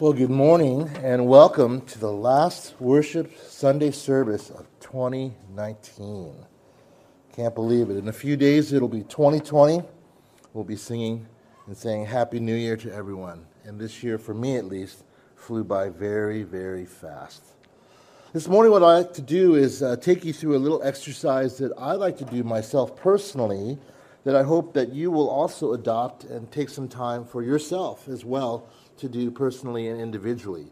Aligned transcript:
Well, 0.00 0.14
good 0.14 0.30
morning 0.30 0.88
and 1.02 1.26
welcome 1.26 1.82
to 1.82 1.98
the 1.98 2.10
last 2.10 2.74
worship 2.80 3.36
Sunday 3.38 3.90
service 3.90 4.48
of 4.48 4.66
2019. 4.80 6.32
Can't 7.36 7.54
believe 7.54 7.90
it. 7.90 7.98
In 7.98 8.08
a 8.08 8.12
few 8.14 8.34
days, 8.34 8.72
it'll 8.72 8.88
be 8.88 9.02
2020. 9.02 9.82
We'll 10.54 10.64
be 10.64 10.76
singing 10.76 11.26
and 11.66 11.76
saying 11.76 12.06
Happy 12.06 12.40
New 12.40 12.54
Year 12.54 12.78
to 12.78 12.90
everyone. 12.90 13.44
And 13.64 13.78
this 13.78 14.02
year, 14.02 14.16
for 14.16 14.32
me 14.32 14.56
at 14.56 14.64
least, 14.64 15.04
flew 15.36 15.64
by 15.64 15.90
very, 15.90 16.44
very 16.44 16.86
fast. 16.86 17.42
This 18.32 18.48
morning, 18.48 18.72
what 18.72 18.82
I'd 18.82 18.96
like 18.96 19.12
to 19.12 19.22
do 19.22 19.54
is 19.54 19.82
uh, 19.82 19.96
take 19.96 20.24
you 20.24 20.32
through 20.32 20.56
a 20.56 20.64
little 20.64 20.82
exercise 20.82 21.58
that 21.58 21.74
I 21.76 21.92
like 21.92 22.16
to 22.16 22.24
do 22.24 22.42
myself 22.42 22.96
personally, 22.96 23.76
that 24.24 24.34
I 24.34 24.44
hope 24.44 24.72
that 24.72 24.94
you 24.94 25.10
will 25.10 25.28
also 25.28 25.74
adopt 25.74 26.24
and 26.24 26.50
take 26.50 26.70
some 26.70 26.88
time 26.88 27.26
for 27.26 27.42
yourself 27.42 28.08
as 28.08 28.24
well 28.24 28.66
to 29.00 29.08
do 29.08 29.30
personally 29.30 29.88
and 29.88 30.00
individually. 30.00 30.66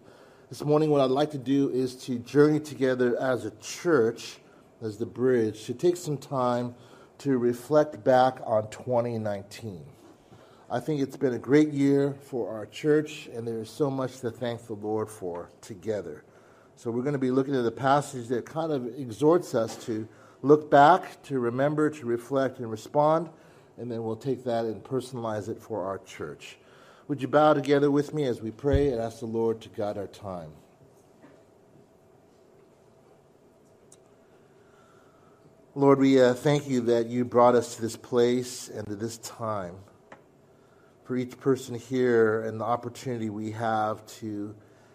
This 0.51 0.65
morning, 0.65 0.91
what 0.91 1.01
I'd 1.01 1.11
like 1.11 1.31
to 1.33 1.39
do 1.39 1.71
is 1.71 1.95
to 2.05 2.19
journey 2.19 2.61
together 2.61 3.21
as 3.21 3.45
a 3.45 3.51
church, 3.53 4.39
as 4.81 4.97
the 4.97 5.07
bridge, 5.07 5.65
to 5.65 5.75
take 5.75 5.97
some 5.97 6.17
time 6.17 6.75
to 7.19 7.37
reflect 7.39 8.05
back 8.05 8.39
on 8.45 8.71
2019. 8.71 9.85
I 10.71 10.81
think 10.81 11.01
it's 11.01 11.17
been 11.17 11.33
a 11.33 11.39
great 11.39 11.71
year 11.73 12.15
for 12.21 12.55
our 12.55 12.67
church, 12.67 13.29
and 13.35 13.47
there 13.47 13.59
is 13.59 13.71
so 13.71 13.91
much 13.91 14.21
to 14.21 14.31
thank 14.31 14.67
the 14.67 14.75
Lord 14.75 15.09
for 15.09 15.49
together. 15.63 16.25
So, 16.77 16.91
we're 16.91 17.03
going 17.03 17.15
to 17.15 17.19
be 17.19 17.31
looking 17.31 17.57
at 17.57 17.65
a 17.65 17.71
passage 17.71 18.29
that 18.29 18.45
kind 18.45 18.71
of 18.71 18.87
exhorts 18.99 19.55
us 19.55 19.83
to 19.87 20.07
look 20.43 20.71
back, 20.71 21.23
to 21.25 21.41
remember, 21.41 21.91
to 21.91 22.07
reflect, 22.07 22.59
and 22.59 22.71
respond, 22.71 23.31
and 23.79 23.91
then 23.91 24.03
we'll 24.03 24.17
take 24.17 24.45
that 24.45 24.67
and 24.67 24.85
personalize 24.85 25.49
it 25.49 25.59
for 25.59 25.85
our 25.85 25.99
church. 25.99 26.59
Would 27.09 27.23
you 27.23 27.29
bow 27.29 27.55
together 27.55 27.91
with 27.91 28.13
me 28.13 28.25
as 28.25 28.43
we 28.43 28.51
pray 28.51 28.93
and 28.93 29.01
ask 29.01 29.21
the 29.21 29.27
Lord 29.27 29.63
to 29.63 29.71
guide 29.71 29.97
our 29.97 30.07
time? 30.07 30.51
Lord, 35.75 36.01
we 36.01 36.21
uh, 36.21 36.35
thank 36.35 36.69
you 36.69 36.83
that 36.83 37.07
you 37.07 37.25
brought 37.25 37.55
us 37.55 37.77
to 37.77 37.81
this 37.81 37.97
place 37.97 38.69
and 38.69 38.87
to 38.89 38.95
this 38.95 39.17
time. 39.19 39.77
For 41.05 41.17
each 41.17 41.41
person 41.41 41.77
here 41.77 42.43
and 42.43 42.61
the 42.61 42.67
opportunity 42.67 43.31
we 43.31 43.53
have 43.53 44.05
to 44.19 44.55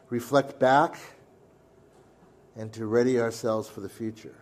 reflect 0.10 0.60
back 0.60 1.00
and 2.56 2.72
to 2.74 2.86
ready 2.86 3.20
ourselves 3.20 3.68
for 3.68 3.82
the 3.82 3.90
future. 3.90 4.36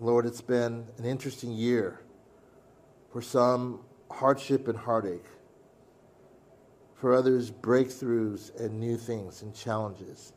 Lord, 0.00 0.26
it's 0.26 0.40
been 0.40 0.88
an 0.98 1.04
interesting 1.04 1.52
year. 1.52 2.00
For 3.12 3.22
some, 3.22 3.82
hardship 4.10 4.66
and 4.66 4.76
heartache 4.76 5.26
for 6.96 7.12
others 7.12 7.50
breakthroughs 7.50 8.58
and 8.58 8.80
new 8.80 8.96
things 8.96 9.42
and 9.42 9.54
challenges. 9.54 10.32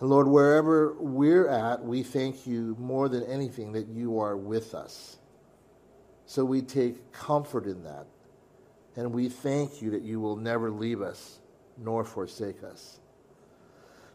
And 0.00 0.10
Lord, 0.10 0.28
wherever 0.28 0.94
we're 0.98 1.48
at, 1.48 1.82
we 1.82 2.02
thank 2.02 2.46
you 2.46 2.76
more 2.78 3.08
than 3.08 3.22
anything 3.24 3.72
that 3.72 3.86
you 3.86 4.18
are 4.18 4.36
with 4.36 4.74
us. 4.74 5.18
So 6.26 6.44
we 6.44 6.60
take 6.60 7.12
comfort 7.12 7.66
in 7.66 7.84
that. 7.84 8.06
And 8.96 9.12
we 9.12 9.28
thank 9.28 9.80
you 9.80 9.90
that 9.90 10.02
you 10.02 10.20
will 10.20 10.36
never 10.36 10.70
leave 10.70 11.00
us 11.00 11.38
nor 11.78 12.04
forsake 12.04 12.62
us. 12.64 12.98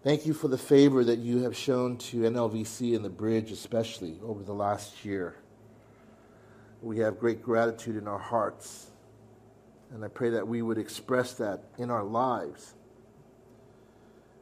Thank 0.03 0.25
you 0.25 0.33
for 0.33 0.47
the 0.47 0.57
favor 0.57 1.03
that 1.03 1.19
you 1.19 1.43
have 1.43 1.55
shown 1.55 1.97
to 1.97 2.21
NLVC 2.21 2.95
and 2.95 3.05
the 3.05 3.09
bridge, 3.09 3.51
especially 3.51 4.19
over 4.23 4.43
the 4.43 4.53
last 4.53 5.05
year. 5.05 5.35
We 6.81 6.97
have 6.99 7.19
great 7.19 7.43
gratitude 7.43 7.95
in 7.95 8.07
our 8.07 8.17
hearts 8.17 8.90
and 9.93 10.03
I 10.05 10.07
pray 10.07 10.29
that 10.29 10.47
we 10.47 10.61
would 10.61 10.77
express 10.77 11.33
that 11.33 11.63
in 11.77 11.89
our 11.89 12.03
lives. 12.03 12.75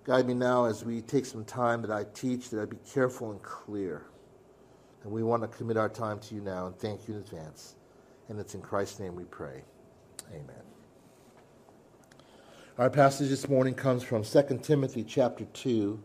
Guide 0.04 0.28
me 0.28 0.34
now 0.34 0.66
as 0.66 0.86
we 0.86 1.02
take 1.02 1.26
some 1.26 1.44
time 1.44 1.82
that 1.82 1.92
I 1.92 2.06
teach, 2.14 2.50
that 2.50 2.62
I 2.62 2.66
be 2.66 2.78
careful 2.94 3.32
and 3.32 3.42
clear. 3.42 4.04
And 5.04 5.12
we 5.12 5.24
want 5.24 5.42
to 5.44 5.48
commit 5.48 5.78
our 5.78 5.90
time 5.90 6.20
to 6.20 6.36
you 6.36 6.42
now 6.42 6.68
and 6.68 6.76
thank 6.78 7.08
you 7.08 7.16
in 7.16 7.20
advance. 7.22 7.76
And 8.28 8.40
it's 8.40 8.54
in 8.54 8.62
Christ's 8.62 9.00
name 9.00 9.16
we 9.16 9.24
pray. 9.26 9.64
Amen. 10.32 10.64
Our 12.78 12.90
passage 12.90 13.30
this 13.30 13.50
morning 13.50 13.74
comes 13.74 14.04
from 14.04 14.24
2 14.24 14.60
Timothy 14.62 15.04
chapter 15.04 15.46
2, 15.46 16.02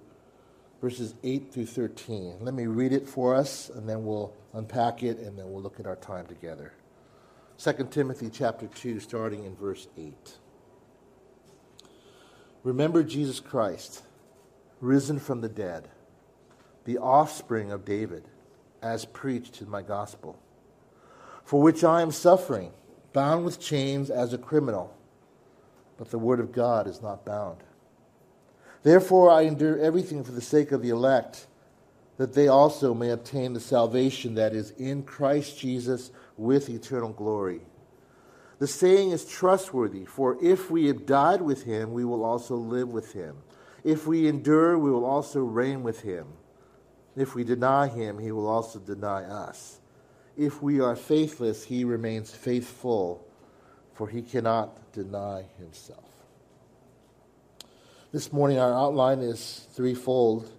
verses 0.80 1.14
8 1.22 1.52
through 1.52 1.66
13. 1.66 2.38
Let 2.40 2.54
me 2.54 2.66
read 2.66 2.92
it 2.92 3.08
for 3.08 3.34
us, 3.34 3.70
and 3.70 3.88
then 3.88 4.04
we'll 4.04 4.34
unpack 4.54 5.02
it, 5.02 5.18
and 5.18 5.38
then 5.38 5.52
we'll 5.52 5.62
look 5.62 5.78
at 5.78 5.86
our 5.86 5.96
time 5.96 6.26
together. 6.26 6.72
2 7.56 7.72
Timothy 7.90 8.30
chapter 8.30 8.66
2, 8.66 8.98
starting 9.00 9.44
in 9.44 9.54
verse 9.54 9.86
8. 9.96 10.12
Remember 12.64 13.02
Jesus 13.02 13.38
Christ, 13.38 14.02
risen 14.80 15.18
from 15.20 15.40
the 15.40 15.48
dead, 15.48 15.88
the 16.84 16.98
offspring 16.98 17.70
of 17.70 17.84
David, 17.84 18.24
as 18.82 19.04
preached 19.04 19.62
in 19.62 19.70
my 19.70 19.82
gospel, 19.82 20.38
for 21.44 21.62
which 21.62 21.84
I 21.84 22.02
am 22.02 22.10
suffering, 22.10 22.72
bound 23.12 23.44
with 23.44 23.60
chains 23.60 24.10
as 24.10 24.32
a 24.32 24.38
criminal, 24.38 24.94
but 25.96 26.10
the 26.10 26.18
word 26.18 26.40
of 26.40 26.52
God 26.52 26.88
is 26.88 27.00
not 27.00 27.24
bound. 27.24 27.58
Therefore 28.82 29.30
I 29.30 29.42
endure 29.42 29.78
everything 29.78 30.24
for 30.24 30.32
the 30.32 30.40
sake 30.40 30.72
of 30.72 30.82
the 30.82 30.90
elect, 30.90 31.46
that 32.16 32.34
they 32.34 32.48
also 32.48 32.94
may 32.94 33.10
obtain 33.10 33.52
the 33.52 33.60
salvation 33.60 34.34
that 34.34 34.54
is 34.54 34.72
in 34.72 35.04
Christ 35.04 35.58
Jesus 35.58 36.10
with 36.36 36.68
eternal 36.68 37.12
glory. 37.12 37.60
The 38.58 38.66
saying 38.66 39.10
is 39.10 39.24
trustworthy, 39.24 40.04
for 40.04 40.38
if 40.42 40.70
we 40.70 40.86
have 40.86 41.06
died 41.06 41.42
with 41.42 41.64
him, 41.64 41.92
we 41.92 42.04
will 42.04 42.24
also 42.24 42.56
live 42.56 42.88
with 42.88 43.12
him. 43.12 43.36
If 43.82 44.06
we 44.06 44.28
endure, 44.28 44.78
we 44.78 44.90
will 44.90 45.04
also 45.04 45.40
reign 45.40 45.82
with 45.82 46.02
him. 46.02 46.26
If 47.16 47.34
we 47.34 47.44
deny 47.44 47.88
him, 47.88 48.18
he 48.18 48.32
will 48.32 48.46
also 48.46 48.78
deny 48.78 49.24
us. 49.24 49.80
If 50.36 50.62
we 50.62 50.80
are 50.80 50.96
faithless, 50.96 51.64
he 51.64 51.84
remains 51.84 52.32
faithful, 52.32 53.26
for 53.92 54.08
he 54.08 54.22
cannot 54.22 54.92
deny 54.92 55.44
himself. 55.58 56.10
This 58.10 58.32
morning, 58.32 58.58
our 58.58 58.72
outline 58.72 59.20
is 59.20 59.66
threefold. 59.72 60.50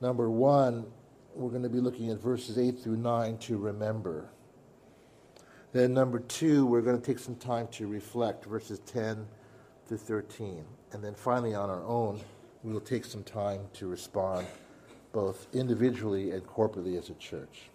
Number 0.00 0.30
one, 0.30 0.86
we're 1.34 1.50
going 1.50 1.62
to 1.62 1.68
be 1.68 1.80
looking 1.80 2.10
at 2.10 2.18
verses 2.18 2.58
8 2.58 2.78
through 2.78 2.98
9 2.98 3.38
to 3.38 3.56
remember. 3.56 4.28
Then, 5.72 5.94
number 5.94 6.18
two, 6.18 6.66
we're 6.66 6.82
going 6.82 7.00
to 7.00 7.04
take 7.04 7.18
some 7.18 7.36
time 7.36 7.66
to 7.72 7.86
reflect, 7.86 8.44
verses 8.44 8.78
10 8.80 9.26
to 9.88 9.96
13. 9.96 10.64
And 10.92 11.02
then 11.02 11.14
finally, 11.14 11.54
on 11.54 11.70
our 11.70 11.82
own, 11.84 12.20
we 12.62 12.74
will 12.74 12.80
take 12.80 13.06
some 13.06 13.24
time 13.24 13.62
to 13.74 13.86
respond, 13.86 14.46
both 15.12 15.46
individually 15.54 16.30
and 16.32 16.46
corporately 16.46 16.98
as 16.98 17.08
a 17.08 17.14
church. 17.14 17.70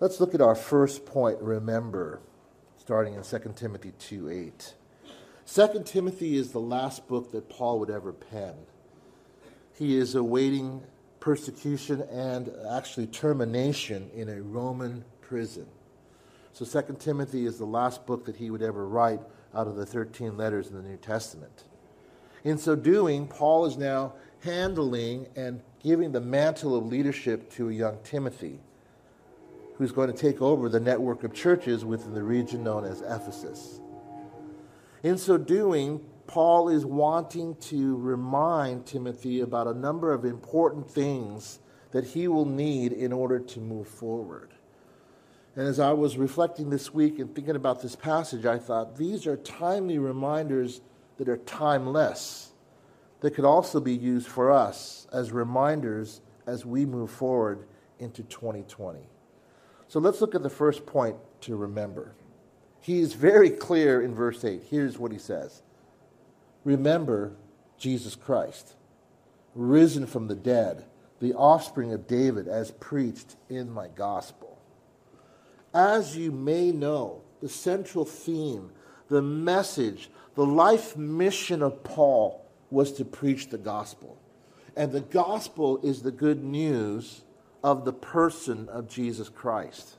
Let's 0.00 0.20
look 0.20 0.34
at 0.34 0.42
our 0.42 0.54
first 0.54 1.06
point, 1.06 1.40
remember, 1.40 2.20
starting 2.76 3.14
in 3.14 3.22
2 3.22 3.54
Timothy 3.56 3.92
2 3.98 4.28
8. 4.28 4.74
2 5.46 5.82
Timothy 5.86 6.36
is 6.36 6.52
the 6.52 6.60
last 6.60 7.08
book 7.08 7.32
that 7.32 7.48
Paul 7.48 7.80
would 7.80 7.90
ever 7.90 8.12
pen. 8.12 8.54
He 9.78 9.96
is 9.96 10.14
awaiting 10.14 10.82
persecution 11.20 12.02
and 12.02 12.50
actually 12.70 13.06
termination 13.06 14.10
in 14.14 14.28
a 14.28 14.42
Roman 14.42 15.04
prison. 15.22 15.66
So 16.56 16.64
Second 16.64 17.00
Timothy 17.00 17.44
is 17.44 17.58
the 17.58 17.66
last 17.66 18.06
book 18.06 18.24
that 18.24 18.36
he 18.36 18.50
would 18.50 18.62
ever 18.62 18.88
write 18.88 19.20
out 19.54 19.66
of 19.66 19.76
the 19.76 19.84
13 19.84 20.38
letters 20.38 20.70
in 20.70 20.76
the 20.82 20.88
New 20.88 20.96
Testament. 20.96 21.64
In 22.44 22.56
so 22.56 22.74
doing, 22.74 23.28
Paul 23.28 23.66
is 23.66 23.76
now 23.76 24.14
handling 24.40 25.26
and 25.36 25.60
giving 25.82 26.12
the 26.12 26.20
mantle 26.22 26.74
of 26.74 26.86
leadership 26.86 27.50
to 27.56 27.68
a 27.68 27.72
young 27.74 27.98
Timothy, 28.02 28.58
who's 29.74 29.92
going 29.92 30.10
to 30.10 30.16
take 30.16 30.40
over 30.40 30.70
the 30.70 30.80
network 30.80 31.24
of 31.24 31.34
churches 31.34 31.84
within 31.84 32.14
the 32.14 32.22
region 32.22 32.64
known 32.64 32.86
as 32.86 33.02
Ephesus. 33.02 33.78
In 35.02 35.18
so 35.18 35.36
doing, 35.36 36.00
Paul 36.26 36.70
is 36.70 36.86
wanting 36.86 37.56
to 37.56 37.98
remind 37.98 38.86
Timothy 38.86 39.40
about 39.40 39.66
a 39.66 39.74
number 39.74 40.10
of 40.10 40.24
important 40.24 40.90
things 40.90 41.58
that 41.90 42.06
he 42.06 42.28
will 42.28 42.46
need 42.46 42.92
in 42.94 43.12
order 43.12 43.40
to 43.40 43.60
move 43.60 43.86
forward. 43.86 44.55
And 45.56 45.66
as 45.66 45.80
I 45.80 45.94
was 45.94 46.18
reflecting 46.18 46.68
this 46.68 46.92
week 46.92 47.18
and 47.18 47.34
thinking 47.34 47.56
about 47.56 47.80
this 47.80 47.96
passage, 47.96 48.44
I 48.44 48.58
thought 48.58 48.96
these 48.96 49.26
are 49.26 49.38
timely 49.38 49.98
reminders 49.98 50.82
that 51.16 51.30
are 51.30 51.38
timeless, 51.38 52.52
that 53.20 53.34
could 53.34 53.46
also 53.46 53.80
be 53.80 53.94
used 53.94 54.26
for 54.26 54.52
us 54.52 55.06
as 55.12 55.32
reminders 55.32 56.20
as 56.46 56.66
we 56.66 56.84
move 56.84 57.10
forward 57.10 57.66
into 57.98 58.22
2020. 58.22 59.00
So 59.88 59.98
let's 59.98 60.20
look 60.20 60.34
at 60.34 60.42
the 60.42 60.50
first 60.50 60.84
point 60.84 61.16
to 61.42 61.56
remember. 61.56 62.14
He 62.80 63.00
is 63.00 63.14
very 63.14 63.50
clear 63.50 64.02
in 64.02 64.14
verse 64.14 64.44
8. 64.44 64.62
Here's 64.68 64.98
what 64.98 65.10
he 65.10 65.18
says 65.18 65.62
Remember 66.64 67.34
Jesus 67.78 68.14
Christ, 68.14 68.74
risen 69.54 70.06
from 70.06 70.28
the 70.28 70.34
dead, 70.34 70.84
the 71.18 71.32
offspring 71.32 71.94
of 71.94 72.06
David, 72.06 72.46
as 72.46 72.70
preached 72.72 73.36
in 73.48 73.70
my 73.70 73.88
gospel. 73.88 74.45
As 75.76 76.16
you 76.16 76.32
may 76.32 76.72
know, 76.72 77.20
the 77.42 77.50
central 77.50 78.06
theme 78.06 78.70
the 79.08 79.22
message, 79.22 80.10
the 80.34 80.46
life 80.46 80.96
mission 80.96 81.62
of 81.62 81.84
Paul 81.84 82.44
was 82.70 82.92
to 82.94 83.04
preach 83.04 83.50
the 83.50 83.58
gospel. 83.58 84.18
And 84.74 84.90
the 84.90 85.00
gospel 85.00 85.78
is 85.82 86.02
the 86.02 86.10
good 86.10 86.42
news 86.42 87.22
of 87.62 87.84
the 87.84 87.92
person 87.92 88.68
of 88.68 88.88
Jesus 88.88 89.28
Christ. 89.28 89.96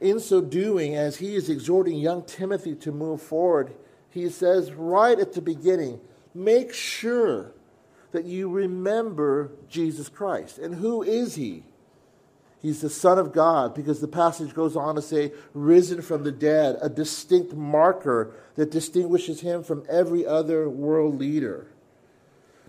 In 0.00 0.20
so 0.20 0.40
doing, 0.40 0.94
as 0.94 1.16
he 1.16 1.34
is 1.34 1.50
exhorting 1.50 1.98
young 1.98 2.22
Timothy 2.22 2.74
to 2.76 2.92
move 2.92 3.20
forward, 3.20 3.74
he 4.10 4.28
says 4.30 4.72
right 4.72 5.18
at 5.18 5.34
the 5.34 5.42
beginning, 5.42 6.00
make 6.34 6.72
sure 6.72 7.52
that 8.12 8.24
you 8.24 8.48
remember 8.48 9.50
Jesus 9.68 10.08
Christ. 10.08 10.58
And 10.58 10.76
who 10.76 11.02
is 11.02 11.34
he? 11.34 11.64
He's 12.60 12.80
the 12.80 12.90
Son 12.90 13.18
of 13.18 13.32
God 13.32 13.74
because 13.74 14.00
the 14.00 14.08
passage 14.08 14.52
goes 14.52 14.76
on 14.76 14.96
to 14.96 15.02
say, 15.02 15.32
risen 15.54 16.02
from 16.02 16.24
the 16.24 16.32
dead, 16.32 16.76
a 16.82 16.88
distinct 16.88 17.54
marker 17.54 18.32
that 18.56 18.70
distinguishes 18.70 19.40
him 19.40 19.62
from 19.62 19.84
every 19.88 20.26
other 20.26 20.68
world 20.68 21.18
leader. 21.18 21.68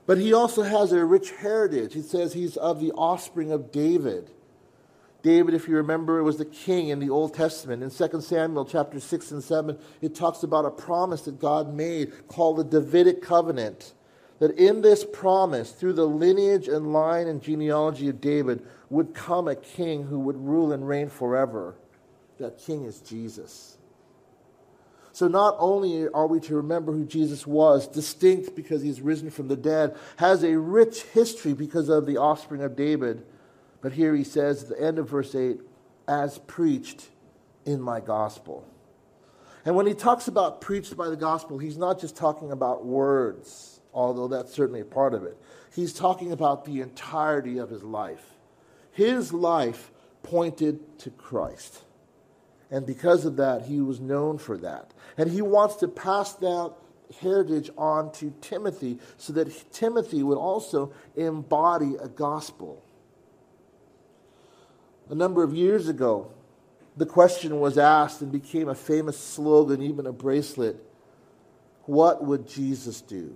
But 0.06 0.20
he 0.20 0.34
also 0.34 0.64
has 0.64 0.92
a 0.92 1.04
rich 1.04 1.32
heritage. 1.32 1.94
He 1.94 2.02
says 2.02 2.34
he's 2.34 2.58
of 2.58 2.80
the 2.80 2.92
offspring 2.92 3.52
of 3.52 3.72
David. 3.72 4.32
David, 5.22 5.54
if 5.54 5.68
you 5.68 5.76
remember, 5.76 6.24
was 6.24 6.38
the 6.38 6.46
king 6.46 6.90
in 6.90 7.00
the 7.00 7.10
Old 7.10 7.34
Testament. 7.34 7.84
In 7.84 7.90
2 7.90 8.22
Samuel 8.22 8.66
chapter 8.66 9.00
6 9.00 9.32
and 9.32 9.44
7, 9.44 9.78
it 10.02 10.16
talks 10.16 10.44
about 10.44 10.66
a 10.66 10.72
promise 10.72 11.24
that 11.24 11.40
God 11.40 11.74
made 11.74 12.28
called 12.28 12.58
the 12.58 12.64
Davidic 12.64 13.22
covenant. 13.22 13.94
That 14.40 14.58
in 14.58 14.82
this 14.82 15.06
promise, 15.06 15.72
through 15.72 15.94
the 15.94 16.08
lineage 16.08 16.68
and 16.68 16.94
line 16.94 17.28
and 17.28 17.42
genealogy 17.42 18.10
of 18.10 18.22
David, 18.22 18.66
would 18.90 19.14
come 19.14 19.48
a 19.48 19.56
king 19.56 20.04
who 20.04 20.20
would 20.20 20.38
rule 20.38 20.72
and 20.72 20.88
reign 20.88 21.10
forever. 21.10 21.76
That 22.40 22.58
king 22.58 22.86
is 22.86 23.02
Jesus. 23.02 23.78
So 25.12 25.28
not 25.28 25.56
only 25.60 26.08
are 26.08 26.28
we 26.28 26.40
to 26.42 26.56
remember 26.56 26.94
who 26.94 27.06
Jesus 27.06 27.46
was, 27.46 27.88
distinct 27.88 28.56
because 28.56 28.82
he's 28.82 29.02
risen 29.02 29.30
from 29.30 29.50
the 29.50 29.58
dead, 29.58 29.98
has 30.18 30.44
a 30.44 30.58
rich 30.58 31.04
history 31.04 31.54
because 31.54 31.90
of 31.90 32.06
the 32.06 32.18
offspring 32.18 32.62
of 32.62 32.78
David 32.78 33.26
but 33.82 33.94
here 33.94 34.16
he 34.16 34.24
says 34.24 34.64
at 34.64 34.70
the 34.70 34.82
end 34.82 35.00
of 35.00 35.10
verse 35.10 35.34
8, 35.34 35.62
as 36.08 36.40
preached 36.40 37.08
in 37.66 37.82
my 37.82 38.00
gospel. 38.00 38.68
And 39.66 39.76
when 39.76 39.86
he 39.86 39.94
talks 39.94 40.28
about 40.28 40.62
preached 40.62 40.96
by 40.98 41.10
the 41.10 41.16
gospel, 41.16 41.58
he's 41.58 41.78
not 41.78 42.00
just 42.00 42.16
talking 42.16 42.52
about 42.52 42.86
words, 42.86 43.79
although 44.00 44.28
that's 44.28 44.54
certainly 44.54 44.82
a 44.82 44.86
part 44.86 45.14
of 45.14 45.24
it. 45.24 45.38
He's 45.74 45.94
talking 45.94 46.32
about 46.32 46.66
the 46.66 46.82
entirety 46.82 47.58
of 47.58 47.70
his 47.70 47.84
life. 47.84 48.24
His 48.92 49.34
life 49.34 49.92
pointed 50.24 51.00
to 51.00 51.10
Christ. 51.10 51.84
And 52.72 52.86
because 52.86 53.26
of 53.26 53.38
that, 53.38 53.64
he 53.64 53.80
was 53.82 54.00
known 54.00 54.38
for 54.38 54.58
that. 54.58 54.94
And 55.18 55.30
he 55.30 55.42
wants 55.42 55.76
to 55.78 55.88
pass 55.88 56.34
that 56.36 56.74
heritage 57.22 57.70
on 57.78 58.12
to 58.14 58.34
Timothy 58.42 59.00
so 59.18 59.34
that 59.34 59.72
Timothy 59.72 60.22
would 60.22 60.38
also 60.38 60.94
embody 61.16 61.96
a 61.96 62.08
gospel 62.08 62.84
a 65.10 65.16
number 65.16 65.44
of 65.44 65.56
years 65.56 65.88
ago, 65.88 66.32
the 66.96 67.06
question 67.06 67.60
was 67.60 67.78
asked 67.78 68.22
and 68.22 68.32
became 68.32 68.70
a 68.70 68.76
famous 68.76 69.18
slogan, 69.20 69.82
even 69.82 70.06
a 70.06 70.12
bracelet 70.12 70.78
What 71.86 72.24
would 72.24 72.48
Jesus 72.48 73.02
do? 73.02 73.36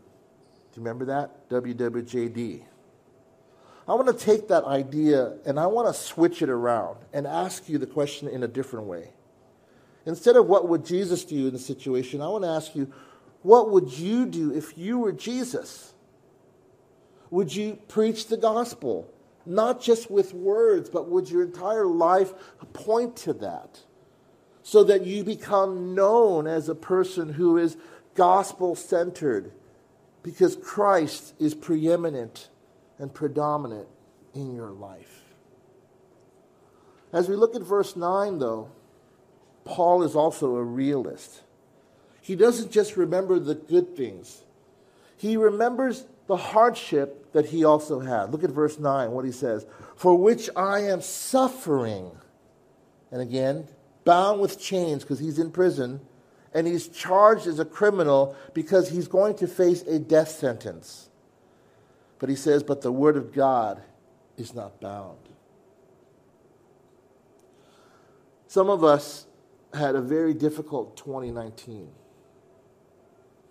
Do 0.74 0.82
you 0.82 0.86
remember 0.86 1.06
that? 1.06 1.50
WWJD. 1.50 2.64
I 3.88 3.94
want 3.94 4.08
to 4.08 4.26
take 4.26 4.48
that 4.48 4.64
idea 4.64 5.34
and 5.46 5.60
I 5.60 5.68
want 5.68 5.94
to 5.94 6.00
switch 6.00 6.42
it 6.42 6.50
around 6.50 6.98
and 7.12 7.28
ask 7.28 7.68
you 7.68 7.78
the 7.78 7.88
question 7.88 8.28
in 8.28 8.44
a 8.44 8.48
different 8.48 8.88
way. 8.88 9.10
Instead 10.06 10.36
of 10.36 10.48
what 10.48 10.68
would 10.68 10.86
Jesus 10.86 11.24
do 11.24 11.48
in 11.48 11.54
the 11.54 11.60
situation, 11.60 12.22
I 12.22 12.28
want 12.28 12.44
to 12.44 12.50
ask 12.50 12.76
you, 12.76 12.92
what 13.42 13.72
would 13.72 13.92
you 13.92 14.26
do 14.26 14.54
if 14.54 14.78
you 14.78 15.00
were 15.00 15.12
Jesus? 15.12 15.94
Would 17.30 17.56
you 17.56 17.78
preach 17.88 18.28
the 18.28 18.38
gospel? 18.38 19.14
not 19.46 19.82
just 19.82 20.10
with 20.10 20.34
words, 20.34 20.90
but 20.90 21.10
would 21.10 21.30
your 21.30 21.44
entire 21.44 21.86
life 21.86 22.34
point 22.74 23.16
to 23.18 23.34
that? 23.34 23.80
So 24.64 24.84
that 24.86 25.06
you 25.06 25.24
become 25.24 25.94
known 25.94 26.48
as 26.48 26.70
a 26.70 26.76
person 26.76 27.34
who 27.34 27.58
is 27.58 27.76
gospel 28.16 28.76
centered 28.76 29.52
because 30.24 30.56
Christ 30.56 31.36
is 31.40 31.54
preeminent 31.54 32.50
and 32.98 33.14
predominant 33.14 33.88
in 34.34 34.56
your 34.56 34.72
life. 34.72 35.22
As 37.12 37.30
we 37.30 37.36
look 37.36 37.56
at 37.56 37.62
verse 37.62 37.96
9, 37.96 38.40
though, 38.40 38.72
Paul 39.66 40.04
is 40.04 40.16
also 40.16 40.56
a 40.56 40.64
realist. 40.64 41.44
He 42.22 42.36
doesn't 42.36 42.72
just 42.72 42.98
remember 42.98 43.38
the 43.38 43.56
good 43.56 43.96
things, 43.96 44.42
he 45.18 45.38
remembers 45.38 46.06
the 46.28 46.38
hardship 46.38 47.34
that 47.34 47.48
he 47.48 47.66
also 47.66 48.00
had. 48.00 48.32
Look 48.32 48.44
at 48.44 48.50
verse 48.50 48.80
9, 48.80 49.12
what 49.12 49.26
he 49.26 49.32
says 49.32 49.66
For 49.96 50.16
which 50.16 50.50
I 50.56 50.80
am 50.80 51.02
suffering. 51.02 52.12
And 53.12 53.22
again, 53.22 53.68
bound 54.06 54.42
with 54.42 54.60
chains 54.60 55.04
because 55.04 55.20
he's 55.20 55.38
in 55.38 55.52
prison, 55.52 56.02
and 56.54 56.68
he's 56.68 56.88
charged 56.88 57.48
as 57.48 57.60
a 57.60 57.66
criminal 57.66 58.36
because 58.54 58.90
he's 58.90 59.08
going 59.08 59.36
to 59.38 59.48
face 59.48 59.82
a 59.84 60.00
death 60.00 60.30
sentence. 60.30 61.10
But 62.20 62.30
he 62.30 62.36
says, 62.36 62.64
But 62.64 62.82
the 62.82 62.92
word 62.92 63.18
of 63.18 63.34
God 63.34 63.82
is 64.38 64.54
not 64.54 64.80
bound. 64.80 65.18
Some 68.48 68.70
of 68.70 68.84
us 68.84 69.26
had 69.74 69.96
a 69.96 70.02
very 70.02 70.34
difficult 70.34 70.96
2019 70.98 71.90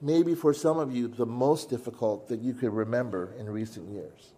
maybe 0.02 0.34
for 0.34 0.52
some 0.52 0.78
of 0.78 0.94
you, 0.94 1.06
the 1.06 1.24
most 1.24 1.70
difficult 1.70 2.28
that 2.28 2.40
you 2.40 2.52
could 2.52 2.72
remember 2.72 3.32
in 3.38 3.48
recent 3.48 3.88
years. 3.88 4.34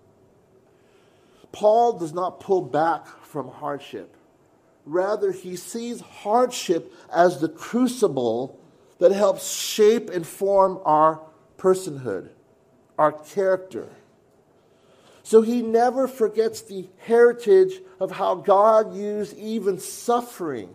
Paul 1.50 1.98
does 1.98 2.12
not 2.12 2.38
pull 2.38 2.60
back 2.60 3.06
from 3.06 3.48
hardship. 3.48 4.14
Rather, 4.84 5.32
he 5.32 5.56
sees 5.56 6.00
hardship 6.00 6.92
as 7.12 7.40
the 7.40 7.48
crucible 7.48 8.58
that 8.98 9.12
helps 9.12 9.50
shape 9.52 10.10
and 10.10 10.26
form 10.26 10.78
our 10.84 11.20
personhood, 11.56 12.28
our 12.98 13.12
character. 13.12 13.88
So 15.22 15.40
he 15.40 15.62
never 15.62 16.06
forgets 16.06 16.60
the 16.60 16.86
heritage 16.98 17.80
of 17.98 18.12
how 18.12 18.34
God 18.34 18.94
used 18.94 19.36
even 19.38 19.78
suffering, 19.78 20.74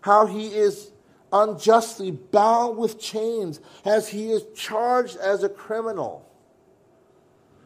how 0.00 0.26
he 0.26 0.46
is 0.46 0.90
unjustly 1.30 2.10
bound 2.10 2.78
with 2.78 2.98
chains 2.98 3.60
as 3.84 4.08
he 4.08 4.30
is 4.30 4.44
charged 4.54 5.18
as 5.18 5.42
a 5.42 5.48
criminal. 5.48 6.26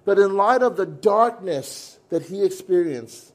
But 0.04 0.18
in 0.18 0.36
light 0.36 0.62
of 0.62 0.76
the 0.76 0.86
darkness 0.86 1.98
that 2.08 2.22
he 2.22 2.42
experienced, 2.42 3.32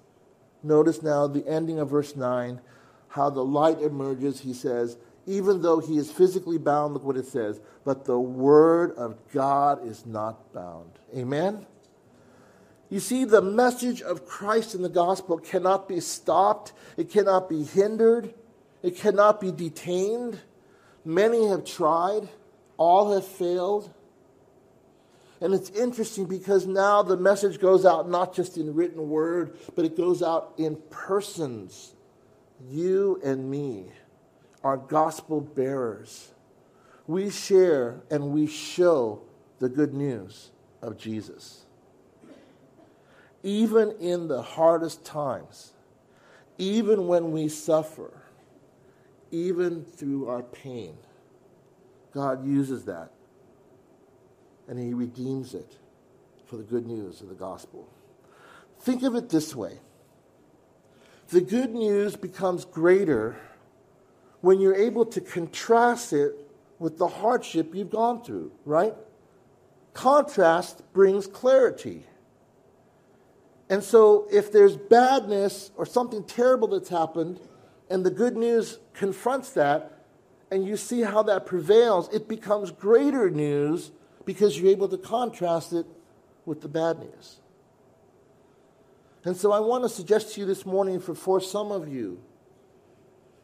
notice 0.64 1.02
now 1.02 1.28
the 1.28 1.48
ending 1.48 1.80
of 1.80 1.90
verse 1.90 2.16
9, 2.16 2.62
how 3.10 3.30
the 3.30 3.44
light 3.44 3.82
emerges. 3.82 4.42
He 4.42 4.54
says, 4.54 4.98
even 5.26 5.62
though 5.62 5.80
he 5.80 5.98
is 5.98 6.12
physically 6.12 6.58
bound, 6.58 6.94
look 6.94 7.04
what 7.04 7.18
it 7.18 7.28
says, 7.28 7.62
but 7.86 8.06
the 8.06 8.20
word 8.20 8.92
of 8.92 9.18
God 9.32 9.86
is 9.86 10.06
not 10.06 10.54
bound. 10.54 10.92
Amen? 11.16 11.66
You 12.90 13.00
see, 13.00 13.24
the 13.24 13.42
message 13.42 14.02
of 14.02 14.26
Christ 14.26 14.76
in 14.76 14.82
the 14.82 14.90
gospel 14.90 15.38
cannot 15.38 15.88
be 15.88 16.00
stopped, 16.00 16.74
it 16.98 17.10
cannot 17.10 17.50
be 17.50 17.64
hindered, 17.64 18.34
it 18.84 18.98
cannot 18.98 19.40
be 19.40 19.52
detained. 19.52 20.40
Many 21.06 21.48
have 21.48 21.66
tried, 21.66 22.30
all 22.78 23.14
have 23.14 23.26
failed. 23.26 23.92
And 25.44 25.54
it's 25.54 25.70
interesting 25.72 26.24
because 26.24 26.66
now 26.66 27.04
the 27.04 27.18
message 27.18 27.60
goes 27.60 27.86
out 27.86 28.10
not 28.10 28.34
just 28.34 28.56
in 28.56 28.74
written 28.74 29.10
word, 29.10 29.58
but 29.76 29.84
it 29.84 29.98
goes 29.98 30.24
out 30.24 30.54
in 30.58 30.78
persons. 30.90 31.96
You 32.70 33.20
and 33.22 33.52
me 33.52 33.88
are 34.64 34.78
gospel 34.78 35.42
bearers. 35.42 36.32
We 37.08 37.30
share 37.30 38.04
and 38.10 38.30
we 38.30 38.48
show 38.48 39.22
the 39.60 39.68
good 39.68 39.94
news 39.94 40.52
of 40.82 40.98
Jesus. 40.98 41.66
Even 43.44 43.92
in 44.00 44.30
the 44.30 44.42
hardest 44.42 45.04
times, 45.04 45.74
even 46.58 47.06
when 47.06 47.34
we 47.34 47.50
suffer, 47.50 48.14
even 49.30 49.84
through 49.84 50.30
our 50.30 50.44
pain, 50.44 50.96
God 52.14 52.48
uses 52.48 52.86
that 52.86 53.12
and 54.68 54.80
He 54.80 54.94
redeems 54.94 55.54
it 55.54 55.78
for 56.46 56.58
the 56.58 56.64
good 56.64 56.86
news 56.86 57.22
of 57.22 57.30
the 57.30 57.36
gospel. 57.36 57.88
Think 58.80 59.04
of 59.04 59.16
it 59.16 59.30
this 59.30 59.56
way 59.56 59.80
the 61.30 61.42
good 61.42 61.74
news 61.74 62.16
becomes 62.16 62.66
greater 62.66 63.36
when 64.42 64.60
you're 64.60 64.76
able 64.76 65.06
to 65.06 65.22
contrast 65.22 66.14
it 66.14 66.36
with 66.80 66.98
the 66.98 67.08
hardship 67.08 67.74
you've 67.74 67.90
gone 67.90 68.24
through, 68.24 68.52
right? 68.66 68.94
Contrast 69.94 70.84
brings 70.92 71.28
clarity. 71.28 72.06
And 73.70 73.84
so, 73.84 74.28
if 74.32 74.52
there's 74.52 74.76
badness 74.76 75.72
or 75.78 75.86
something 75.86 76.24
terrible 76.26 76.68
that's 76.68 76.90
happened, 76.90 77.40
and 77.90 78.06
the 78.06 78.12
good 78.12 78.36
news 78.36 78.80
confronts 78.94 79.52
that, 79.52 80.06
and 80.52 80.66
you 80.66 80.78
see 80.78 81.02
how 81.02 81.24
that 81.24 81.46
prevails, 81.46 82.14
it 82.14 82.28
becomes 82.28 82.70
greater 82.70 83.30
news 83.30 83.92
because 84.26 84.60
you're 84.60 84.72
able 84.72 84.88
to 84.90 84.98
contrast 84.98 85.74
it 85.74 85.86
with 86.46 86.62
the 86.62 86.68
bad 86.68 87.00
news. 87.00 87.40
And 89.26 89.38
so 89.38 89.52
I 89.52 89.60
want 89.60 89.84
to 89.84 89.90
suggest 89.90 90.34
to 90.34 90.42
you 90.42 90.46
this 90.46 90.66
morning 90.66 91.00
for, 91.00 91.16
for 91.16 91.40
some 91.40 91.72
of 91.72 91.88
you, 91.88 92.22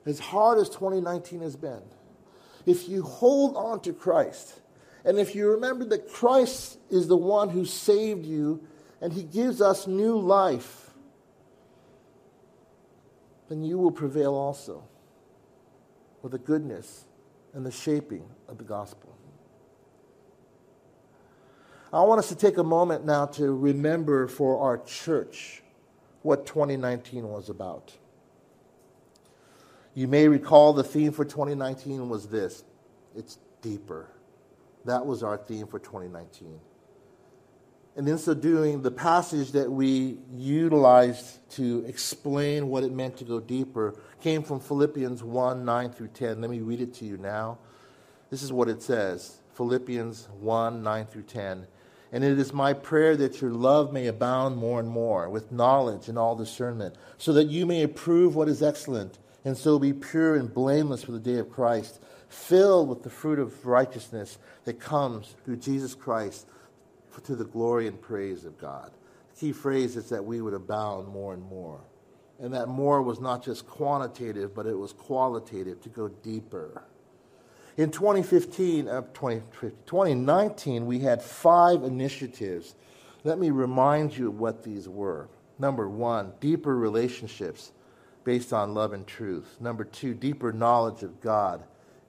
as 0.05 0.19
hard 0.19 0.59
as 0.59 0.69
2019 0.69 1.41
has 1.41 1.55
been, 1.55 1.81
if 2.65 2.89
you 2.89 3.03
hold 3.03 3.55
on 3.55 3.79
to 3.81 3.93
Christ, 3.93 4.59
and 5.05 5.17
if 5.17 5.35
you 5.35 5.49
remember 5.51 5.85
that 5.85 6.09
Christ 6.09 6.77
is 6.89 7.07
the 7.07 7.17
one 7.17 7.49
who 7.49 7.65
saved 7.65 8.25
you 8.25 8.61
and 9.01 9.13
he 9.13 9.23
gives 9.23 9.61
us 9.61 9.87
new 9.87 10.17
life, 10.17 10.91
then 13.47 13.63
you 13.63 13.77
will 13.77 13.91
prevail 13.91 14.35
also 14.35 14.83
with 16.21 16.33
the 16.33 16.37
goodness 16.37 17.05
and 17.53 17.65
the 17.65 17.71
shaping 17.71 18.25
of 18.47 18.57
the 18.57 18.63
gospel. 18.63 19.18
I 21.91 22.01
want 22.01 22.19
us 22.19 22.29
to 22.29 22.35
take 22.35 22.57
a 22.57 22.63
moment 22.63 23.03
now 23.03 23.25
to 23.25 23.51
remember 23.51 24.27
for 24.27 24.59
our 24.59 24.77
church 24.77 25.63
what 26.21 26.45
2019 26.45 27.27
was 27.27 27.49
about. 27.49 27.93
You 29.95 30.07
may 30.07 30.27
recall 30.27 30.73
the 30.73 30.83
theme 30.83 31.11
for 31.11 31.25
2019 31.25 32.07
was 32.09 32.27
this 32.27 32.63
it's 33.15 33.39
deeper. 33.61 34.11
That 34.85 35.05
was 35.05 35.23
our 35.23 35.37
theme 35.37 35.65
for 35.65 35.79
2019. 35.79 36.59
And 37.95 38.07
in 38.07 38.17
so 38.17 38.33
doing, 38.33 38.81
the 38.81 38.91
passage 38.91 39.51
that 39.53 39.69
we 39.69 40.19
utilized 40.31 41.49
to 41.51 41.83
explain 41.87 42.69
what 42.69 42.83
it 42.83 42.93
meant 42.93 43.17
to 43.17 43.25
go 43.25 43.39
deeper 43.39 43.99
came 44.21 44.43
from 44.43 44.59
Philippians 44.59 45.23
1 45.23 45.65
9 45.65 45.89
through 45.91 46.07
10. 46.09 46.39
Let 46.39 46.51
me 46.51 46.59
read 46.59 46.81
it 46.81 46.93
to 46.95 47.05
you 47.05 47.17
now. 47.17 47.57
This 48.29 48.43
is 48.43 48.53
what 48.53 48.69
it 48.69 48.83
says 48.83 49.39
Philippians 49.55 50.29
1 50.39 50.83
9 50.83 51.05
through 51.07 51.23
10. 51.23 51.67
And 52.11 52.23
it 52.23 52.39
is 52.39 52.53
my 52.53 52.73
prayer 52.73 53.15
that 53.17 53.41
your 53.41 53.51
love 53.51 53.93
may 53.93 54.07
abound 54.07 54.57
more 54.57 54.79
and 54.79 54.89
more 54.89 55.29
with 55.29 55.51
knowledge 55.51 56.07
and 56.07 56.17
all 56.17 56.35
discernment, 56.35 56.95
so 57.17 57.33
that 57.33 57.49
you 57.49 57.65
may 57.65 57.83
approve 57.83 58.35
what 58.35 58.49
is 58.49 58.63
excellent, 58.63 59.19
and 59.45 59.57
so 59.57 59.77
be 59.77 59.93
pure 59.93 60.35
and 60.35 60.53
blameless 60.53 61.03
for 61.03 61.11
the 61.11 61.19
day 61.19 61.37
of 61.37 61.51
Christ, 61.51 61.99
filled 62.27 62.89
with 62.89 63.03
the 63.03 63.09
fruit 63.09 63.39
of 63.39 63.65
righteousness 63.65 64.37
that 64.65 64.79
comes 64.79 65.35
through 65.45 65.57
Jesus 65.57 65.93
Christ 65.95 66.47
to 67.25 67.35
the 67.35 67.45
glory 67.45 67.87
and 67.87 67.99
praise 68.01 68.45
of 68.45 68.57
God. 68.57 68.91
The 69.33 69.39
key 69.39 69.51
phrase 69.51 69.95
is 69.95 70.09
that 70.09 70.23
we 70.23 70.41
would 70.41 70.53
abound 70.53 71.07
more 71.09 71.33
and 71.33 71.43
more. 71.43 71.81
And 72.39 72.53
that 72.53 72.67
more 72.67 73.01
was 73.01 73.19
not 73.19 73.43
just 73.43 73.67
quantitative, 73.67 74.55
but 74.55 74.65
it 74.65 74.77
was 74.77 74.93
qualitative 74.93 75.81
to 75.81 75.89
go 75.89 76.07
deeper. 76.07 76.83
In 77.77 77.91
2015, 77.91 78.87
uh, 78.87 79.01
2019, 79.11 80.85
we 80.85 80.99
had 80.99 81.21
five 81.21 81.83
initiatives. 81.83 82.75
Let 83.23 83.39
me 83.39 83.49
remind 83.51 84.17
you 84.17 84.31
what 84.31 84.63
these 84.63 84.89
were. 84.89 85.29
Number 85.57 85.89
one, 85.89 86.33
deeper 86.39 86.75
relationships 86.75 87.71
based 88.23 88.53
on 88.53 88.73
love 88.73 88.93
and 88.93 89.05
truth. 89.05 89.57
Number 89.59 89.83
two, 89.83 90.13
deeper 90.13 90.51
knowledge 90.51 91.03
of 91.03 91.21
God 91.21 91.63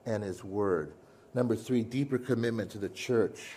and 0.05 0.23
His 0.23 0.43
Word. 0.43 0.93
Number 1.33 1.55
three, 1.55 1.83
deeper 1.83 2.17
commitment 2.17 2.71
to 2.71 2.77
the 2.77 2.89
church. 2.89 3.55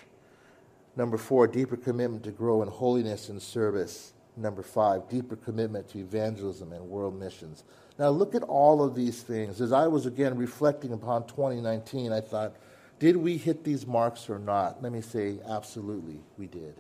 Number 0.97 1.17
four, 1.17 1.47
deeper 1.47 1.77
commitment 1.77 2.23
to 2.25 2.31
grow 2.31 2.63
in 2.63 2.69
holiness 2.69 3.29
and 3.29 3.43
service. 3.43 4.13
Number 4.37 4.63
five, 4.63 5.09
deeper 5.09 5.37
commitment 5.37 5.89
to 5.91 5.99
evangelism 5.99 6.73
and 6.73 6.89
world 6.89 7.19
missions. 7.19 7.65
Now, 7.99 8.09
look 8.09 8.35
at 8.35 8.43
all 8.43 8.83
of 8.83 8.95
these 8.95 9.23
things. 9.23 9.61
As 9.61 9.73
I 9.73 9.87
was 9.87 10.07
again 10.07 10.37
reflecting 10.37 10.93
upon 10.93 11.27
2019, 11.27 12.13
I 12.13 12.21
thought, 12.21 12.55
did 12.99 13.17
we 13.17 13.37
hit 13.37 13.65
these 13.65 13.87
marks 13.87 14.29
or 14.29 14.39
not? 14.39 14.83
Let 14.83 14.93
me 14.93 15.01
say, 15.01 15.39
absolutely, 15.49 16.21
we 16.37 16.47
did. 16.47 16.75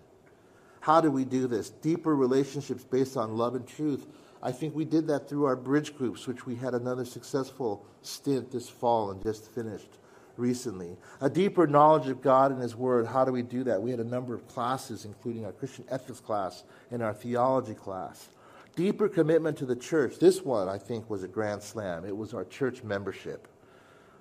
How 0.80 1.00
do 1.00 1.10
we 1.10 1.24
do 1.24 1.46
this? 1.46 1.70
Deeper 1.70 2.14
relationships 2.14 2.84
based 2.84 3.16
on 3.16 3.36
love 3.36 3.54
and 3.54 3.66
truth. 3.66 4.06
I 4.42 4.52
think 4.52 4.74
we 4.74 4.84
did 4.84 5.06
that 5.06 5.28
through 5.28 5.46
our 5.46 5.56
bridge 5.56 5.96
groups, 5.96 6.26
which 6.26 6.46
we 6.46 6.56
had 6.56 6.74
another 6.74 7.04
successful 7.04 7.86
stint 8.02 8.50
this 8.50 8.68
fall 8.68 9.10
and 9.10 9.22
just 9.22 9.50
finished 9.52 9.88
recently. 10.36 10.96
A 11.20 11.30
deeper 11.30 11.66
knowledge 11.66 12.08
of 12.08 12.20
God 12.20 12.50
and 12.50 12.60
His 12.60 12.76
Word. 12.76 13.06
How 13.06 13.24
do 13.24 13.32
we 13.32 13.42
do 13.42 13.64
that? 13.64 13.80
We 13.80 13.90
had 13.90 14.00
a 14.00 14.04
number 14.04 14.34
of 14.34 14.46
classes, 14.48 15.04
including 15.04 15.46
our 15.46 15.52
Christian 15.52 15.84
ethics 15.90 16.20
class 16.20 16.64
and 16.90 17.02
our 17.02 17.14
theology 17.14 17.74
class. 17.74 18.28
Deeper 18.76 19.08
commitment 19.08 19.56
to 19.58 19.66
the 19.66 19.76
church. 19.76 20.18
This 20.18 20.42
one, 20.42 20.68
I 20.68 20.78
think, 20.78 21.08
was 21.08 21.22
a 21.22 21.28
grand 21.28 21.62
slam. 21.62 22.04
It 22.04 22.16
was 22.16 22.34
our 22.34 22.44
church 22.44 22.82
membership, 22.82 23.46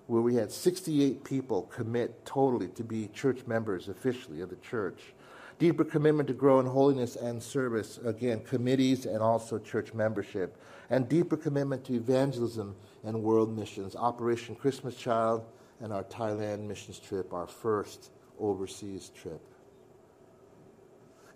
where 0.05 0.21
we 0.21 0.35
had 0.35 0.51
68 0.51 1.23
people 1.23 1.63
commit 1.63 2.23
totally 2.25 2.67
to 2.69 2.83
be 2.83 3.07
church 3.07 3.47
members 3.47 3.89
officially 3.89 4.41
of 4.41 4.49
the 4.49 4.55
church. 4.57 5.13
Deeper 5.57 5.83
commitment 5.83 6.27
to 6.27 6.33
grow 6.33 6.59
in 6.59 6.65
holiness 6.67 7.15
and 7.15 7.41
service. 7.41 7.97
Again, 8.05 8.41
committees 8.41 9.05
and 9.05 9.21
also 9.21 9.57
church 9.57 9.93
membership. 9.93 10.57
And 10.89 11.09
deeper 11.09 11.37
commitment 11.37 11.85
to 11.85 11.93
evangelism 11.93 12.75
and 13.03 13.23
world 13.23 13.55
missions. 13.55 13.95
Operation 13.95 14.55
Christmas 14.55 14.95
Child 14.95 15.45
and 15.79 15.91
our 15.91 16.03
Thailand 16.03 16.67
missions 16.67 16.99
trip, 16.99 17.33
our 17.33 17.47
first 17.47 18.11
overseas 18.39 19.09
trip. 19.09 19.41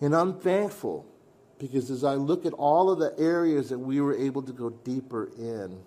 And 0.01 0.15
I'm 0.15 0.39
thankful 0.39 1.05
because 1.59 1.89
as 1.89 2.03
I 2.03 2.15
look 2.15 2.45
at 2.45 2.53
all 2.53 2.89
of 2.89 2.99
the 2.99 3.13
areas 3.17 3.69
that 3.69 3.79
we 3.79 3.99
were 4.01 4.15
able 4.15 4.43
to 4.43 4.53
go 4.53 4.69
deeper 4.69 5.29
in, 5.37 5.79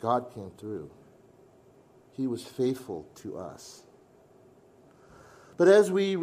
God 0.00 0.32
came 0.34 0.50
through. 0.58 0.90
He 2.12 2.26
was 2.26 2.44
faithful 2.44 3.06
to 3.16 3.38
us. 3.38 3.82
But 5.56 5.68
as 5.68 5.90
we 5.90 6.16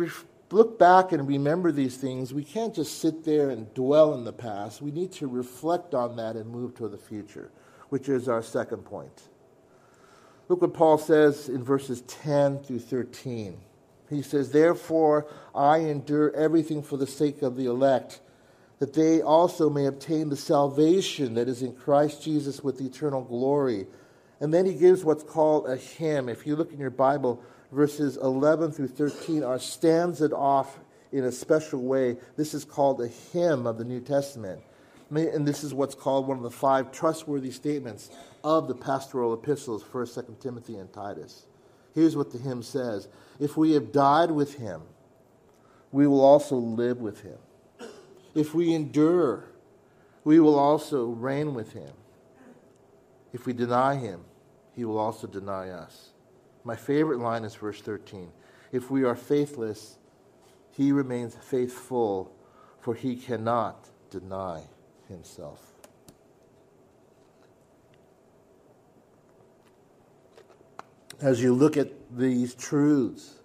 look 0.51 0.79
back 0.79 1.11
and 1.11 1.27
remember 1.27 1.71
these 1.71 1.97
things, 1.97 2.33
we 2.33 2.43
can't 2.43 2.73
just 2.73 2.99
sit 2.99 3.23
there 3.23 3.49
and 3.49 3.73
dwell 3.73 4.13
in 4.13 4.23
the 4.23 4.33
past. 4.33 4.81
We 4.81 4.91
need 4.91 5.11
to 5.13 5.27
reflect 5.27 5.93
on 5.93 6.15
that 6.17 6.35
and 6.35 6.49
move 6.49 6.75
to 6.75 6.87
the 6.87 6.97
future, 6.97 7.51
which 7.89 8.09
is 8.09 8.29
our 8.29 8.43
second 8.43 8.85
point. 8.85 9.23
Look 10.47 10.61
what 10.61 10.73
Paul 10.73 10.97
says 10.97 11.49
in 11.49 11.63
verses 11.63 12.01
10 12.01 12.59
through 12.59 12.79
13. 12.79 13.57
He 14.13 14.21
says, 14.21 14.51
Therefore 14.51 15.27
I 15.53 15.79
endure 15.79 16.33
everything 16.35 16.83
for 16.83 16.97
the 16.97 17.07
sake 17.07 17.41
of 17.41 17.55
the 17.55 17.65
elect, 17.65 18.19
that 18.79 18.93
they 18.93 19.21
also 19.21 19.69
may 19.69 19.85
obtain 19.85 20.29
the 20.29 20.37
salvation 20.37 21.35
that 21.35 21.47
is 21.47 21.61
in 21.61 21.73
Christ 21.75 22.23
Jesus 22.23 22.63
with 22.63 22.81
eternal 22.81 23.21
glory. 23.21 23.87
And 24.39 24.53
then 24.53 24.65
he 24.65 24.73
gives 24.73 25.05
what's 25.05 25.23
called 25.23 25.69
a 25.69 25.77
hymn. 25.77 26.27
If 26.27 26.45
you 26.45 26.55
look 26.55 26.73
in 26.73 26.79
your 26.79 26.89
Bible, 26.89 27.41
verses 27.71 28.17
11 28.17 28.71
through 28.71 28.89
13 28.89 29.43
are 29.43 29.59
stanzas 29.59 30.33
off 30.33 30.79
in 31.13 31.23
a 31.23 31.31
special 31.31 31.81
way. 31.81 32.17
This 32.35 32.53
is 32.53 32.65
called 32.65 33.01
a 33.01 33.07
hymn 33.07 33.65
of 33.67 33.77
the 33.77 33.85
New 33.85 34.01
Testament. 34.01 34.61
And 35.09 35.47
this 35.47 35.63
is 35.63 35.73
what's 35.73 35.95
called 35.95 36.27
one 36.27 36.37
of 36.37 36.43
the 36.43 36.49
five 36.49 36.91
trustworthy 36.91 37.51
statements 37.51 38.09
of 38.43 38.67
the 38.67 38.75
pastoral 38.75 39.33
epistles, 39.33 39.83
1st, 39.83 40.25
2nd 40.25 40.39
Timothy, 40.39 40.75
and 40.77 40.91
Titus. 40.91 41.45
Here's 41.93 42.15
what 42.15 42.31
the 42.31 42.37
hymn 42.37 42.63
says 42.63 43.07
If 43.39 43.57
we 43.57 43.73
have 43.73 43.91
died 43.91 44.31
with 44.31 44.55
him, 44.55 44.81
we 45.91 46.07
will 46.07 46.21
also 46.21 46.55
live 46.55 46.99
with 46.99 47.21
him. 47.21 47.37
If 48.33 48.53
we 48.53 48.73
endure, 48.73 49.45
we 50.23 50.39
will 50.39 50.57
also 50.57 51.05
reign 51.05 51.53
with 51.53 51.73
him. 51.73 51.91
If 53.31 53.45
we 53.45 53.53
deny 53.53 53.95
him, 53.95 54.25
he 54.75 54.85
will 54.85 54.97
also 54.97 55.27
deny 55.27 55.69
us. 55.69 56.09
My 56.63 56.75
favorite 56.75 57.19
line 57.19 57.43
is 57.43 57.55
verse 57.55 57.81
13. 57.81 58.31
If 58.71 58.89
we 58.89 59.03
are 59.03 59.15
faithless, 59.15 59.97
he 60.71 60.91
remains 60.91 61.35
faithful, 61.35 62.33
for 62.79 62.95
he 62.95 63.15
cannot 63.15 63.89
deny 64.09 64.63
himself. 65.07 65.72
As 71.23 71.41
you 71.41 71.53
look 71.53 71.77
at 71.77 71.87
these 72.15 72.53
truths 72.53 73.35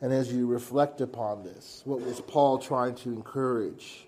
and 0.00 0.12
as 0.12 0.32
you 0.32 0.46
reflect 0.46 1.02
upon 1.02 1.44
this, 1.44 1.82
what 1.84 2.00
was 2.00 2.22
Paul 2.22 2.58
trying 2.58 2.94
to 2.96 3.10
encourage? 3.10 4.06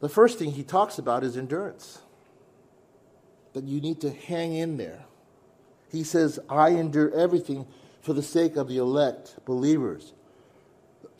The 0.00 0.08
first 0.08 0.38
thing 0.38 0.52
he 0.52 0.62
talks 0.62 0.98
about 0.98 1.22
is 1.22 1.36
endurance. 1.36 2.00
That 3.52 3.64
you 3.64 3.80
need 3.80 4.00
to 4.00 4.10
hang 4.10 4.54
in 4.54 4.78
there. 4.78 5.04
He 5.92 6.02
says, 6.02 6.40
I 6.48 6.70
endure 6.70 7.14
everything 7.14 7.66
for 8.00 8.14
the 8.14 8.22
sake 8.22 8.56
of 8.56 8.68
the 8.68 8.78
elect 8.78 9.36
believers. 9.44 10.14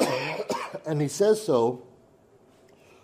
and 0.87 1.03
he 1.03 1.09
says 1.09 1.45
so 1.45 1.83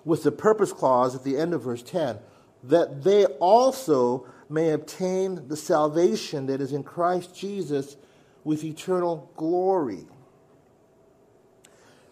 with 0.06 0.22
the 0.22 0.32
purpose 0.32 0.72
clause 0.72 1.14
at 1.14 1.22
the 1.22 1.36
end 1.36 1.52
of 1.52 1.62
verse 1.62 1.82
10 1.82 2.18
that 2.64 3.04
they 3.04 3.26
also 3.26 4.26
may 4.50 4.70
obtain 4.70 5.48
the 5.48 5.56
salvation 5.56 6.46
that 6.46 6.60
is 6.60 6.72
in 6.72 6.82
Christ 6.82 7.34
Jesus 7.34 7.96
with 8.44 8.64
eternal 8.64 9.30
glory. 9.36 10.06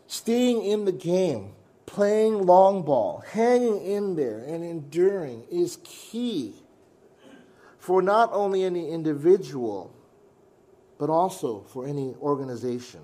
Staying 0.07 0.65
in 0.65 0.85
the 0.85 0.93
game, 0.93 1.53
playing 1.85 2.47
long 2.47 2.83
ball, 2.83 3.25
hanging 3.33 3.83
in 3.85 4.15
there, 4.15 4.39
and 4.39 4.65
enduring 4.65 5.45
is 5.51 5.79
key 5.85 6.55
for 7.79 8.03
not 8.03 8.31
only 8.33 8.65
any 8.65 8.91
individual, 8.91 9.95
but 10.99 11.11
also 11.11 11.65
for 11.69 11.87
any 11.87 12.15
organization. 12.21 13.01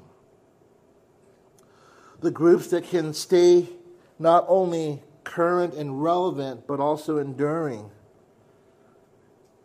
The 2.21 2.31
groups 2.31 2.69
that 2.69 2.85
can 2.85 3.15
stay 3.15 3.69
not 4.19 4.45
only 4.49 5.03
current 5.25 5.75
and 5.75 6.03
relevant, 6.03 6.67
but 6.67 6.81
also 6.81 7.19
enduring 7.19 7.91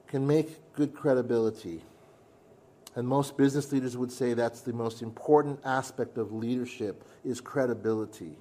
can 0.10 0.28
make 0.28 0.74
good 0.74 0.94
credibility. 0.94 1.84
And 2.96 3.08
most 3.08 3.38
business 3.38 3.72
leaders 3.72 3.96
would 3.96 4.12
say 4.12 4.34
that's 4.34 4.62
the 4.62 4.74
most 4.74 5.02
important 5.02 5.60
aspect 5.64 6.18
of 6.18 6.34
leadership 6.34 7.06
is 7.24 7.40
credibility. 7.40 8.36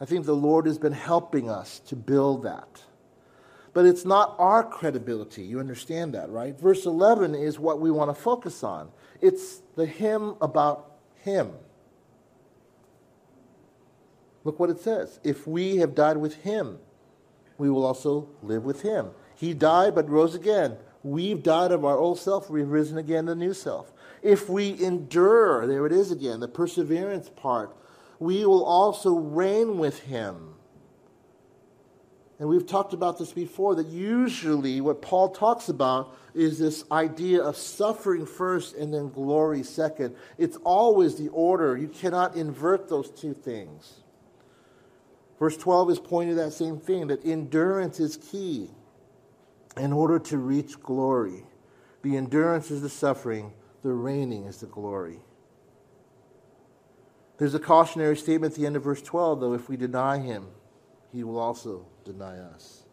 I 0.00 0.04
think 0.04 0.24
the 0.24 0.36
Lord 0.36 0.66
has 0.66 0.78
been 0.78 0.92
helping 0.92 1.50
us 1.50 1.80
to 1.80 1.96
build 1.96 2.44
that. 2.44 2.82
But 3.72 3.84
it's 3.84 4.04
not 4.04 4.36
our 4.38 4.62
credibility. 4.62 5.42
You 5.42 5.58
understand 5.60 6.14
that, 6.14 6.30
right? 6.30 6.58
Verse 6.58 6.86
11 6.86 7.34
is 7.34 7.58
what 7.58 7.80
we 7.80 7.90
want 7.90 8.14
to 8.14 8.14
focus 8.14 8.62
on. 8.62 8.90
It's 9.20 9.60
the 9.74 9.84
hymn 9.84 10.36
about 10.40 10.92
Him. 11.16 11.50
Look 14.44 14.60
what 14.60 14.70
it 14.70 14.78
says. 14.78 15.18
If 15.24 15.46
we 15.46 15.78
have 15.78 15.94
died 15.94 16.16
with 16.18 16.36
Him, 16.36 16.78
we 17.58 17.68
will 17.68 17.84
also 17.84 18.28
live 18.42 18.64
with 18.64 18.82
Him. 18.82 19.10
He 19.36 19.54
died 19.54 19.94
but 19.94 20.08
rose 20.08 20.34
again. 20.34 20.76
We've 21.02 21.42
died 21.42 21.70
of 21.70 21.84
our 21.84 21.96
old 21.96 22.18
self, 22.18 22.50
we've 22.50 22.68
risen 22.68 22.98
again, 22.98 23.26
the 23.26 23.36
new 23.36 23.54
self. 23.54 23.92
If 24.22 24.48
we 24.48 24.82
endure, 24.82 25.66
there 25.66 25.86
it 25.86 25.92
is 25.92 26.10
again, 26.10 26.40
the 26.40 26.48
perseverance 26.48 27.28
part, 27.28 27.76
we 28.18 28.44
will 28.44 28.64
also 28.64 29.14
reign 29.14 29.78
with 29.78 30.00
him. 30.00 30.54
And 32.38 32.48
we've 32.48 32.66
talked 32.66 32.92
about 32.92 33.18
this 33.18 33.32
before 33.32 33.76
that 33.76 33.86
usually 33.86 34.80
what 34.80 35.00
Paul 35.00 35.28
talks 35.28 35.68
about 35.68 36.16
is 36.34 36.58
this 36.58 36.84
idea 36.90 37.42
of 37.42 37.56
suffering 37.56 38.26
first 38.26 38.74
and 38.74 38.92
then 38.92 39.08
glory 39.10 39.62
second. 39.62 40.14
It's 40.36 40.58
always 40.64 41.16
the 41.16 41.28
order. 41.28 41.76
You 41.78 41.88
cannot 41.88 42.36
invert 42.36 42.88
those 42.88 43.10
two 43.10 43.32
things. 43.32 44.00
Verse 45.38 45.56
12 45.56 45.92
is 45.92 45.98
pointing 45.98 46.36
to 46.36 46.42
that 46.42 46.52
same 46.52 46.78
thing 46.78 47.06
that 47.06 47.24
endurance 47.24 48.00
is 48.00 48.16
key 48.16 48.70
in 49.76 49.92
order 49.92 50.18
to 50.18 50.38
reach 50.38 50.80
glory. 50.80 51.44
The 52.02 52.16
endurance 52.16 52.70
is 52.70 52.82
the 52.82 52.88
suffering, 52.88 53.52
the 53.82 53.92
reigning 53.92 54.44
is 54.44 54.58
the 54.58 54.66
glory. 54.66 55.20
There's 57.38 57.54
a 57.54 57.60
cautionary 57.60 58.16
statement 58.16 58.54
at 58.54 58.58
the 58.58 58.66
end 58.66 58.76
of 58.76 58.84
verse 58.84 59.02
12, 59.02 59.40
though 59.40 59.52
if 59.52 59.68
we 59.68 59.76
deny 59.76 60.18
him, 60.18 60.48
he 61.12 61.22
will 61.22 61.38
also 61.38 61.86
deny 62.04 62.38
us. 62.38 62.84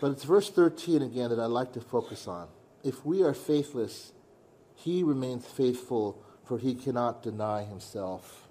But 0.00 0.12
it's 0.12 0.24
verse 0.24 0.50
13 0.50 1.02
again 1.02 1.30
that 1.30 1.40
I'd 1.40 1.46
like 1.46 1.72
to 1.72 1.80
focus 1.80 2.28
on. 2.28 2.48
If 2.84 3.04
we 3.04 3.22
are 3.22 3.34
faithless, 3.34 4.12
he 4.74 5.02
remains 5.02 5.44
faithful, 5.46 6.22
for 6.44 6.58
he 6.58 6.74
cannot 6.74 7.22
deny 7.22 7.64
himself. 7.64 8.48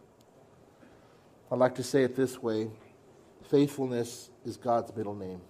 I'd 1.52 1.58
like 1.58 1.76
to 1.76 1.84
say 1.84 2.04
it 2.04 2.16
this 2.16 2.42
way 2.42 2.70
faithfulness 3.50 4.30
is 4.46 4.58
God's 4.58 4.96
middle 4.96 5.16
name. 5.16 5.42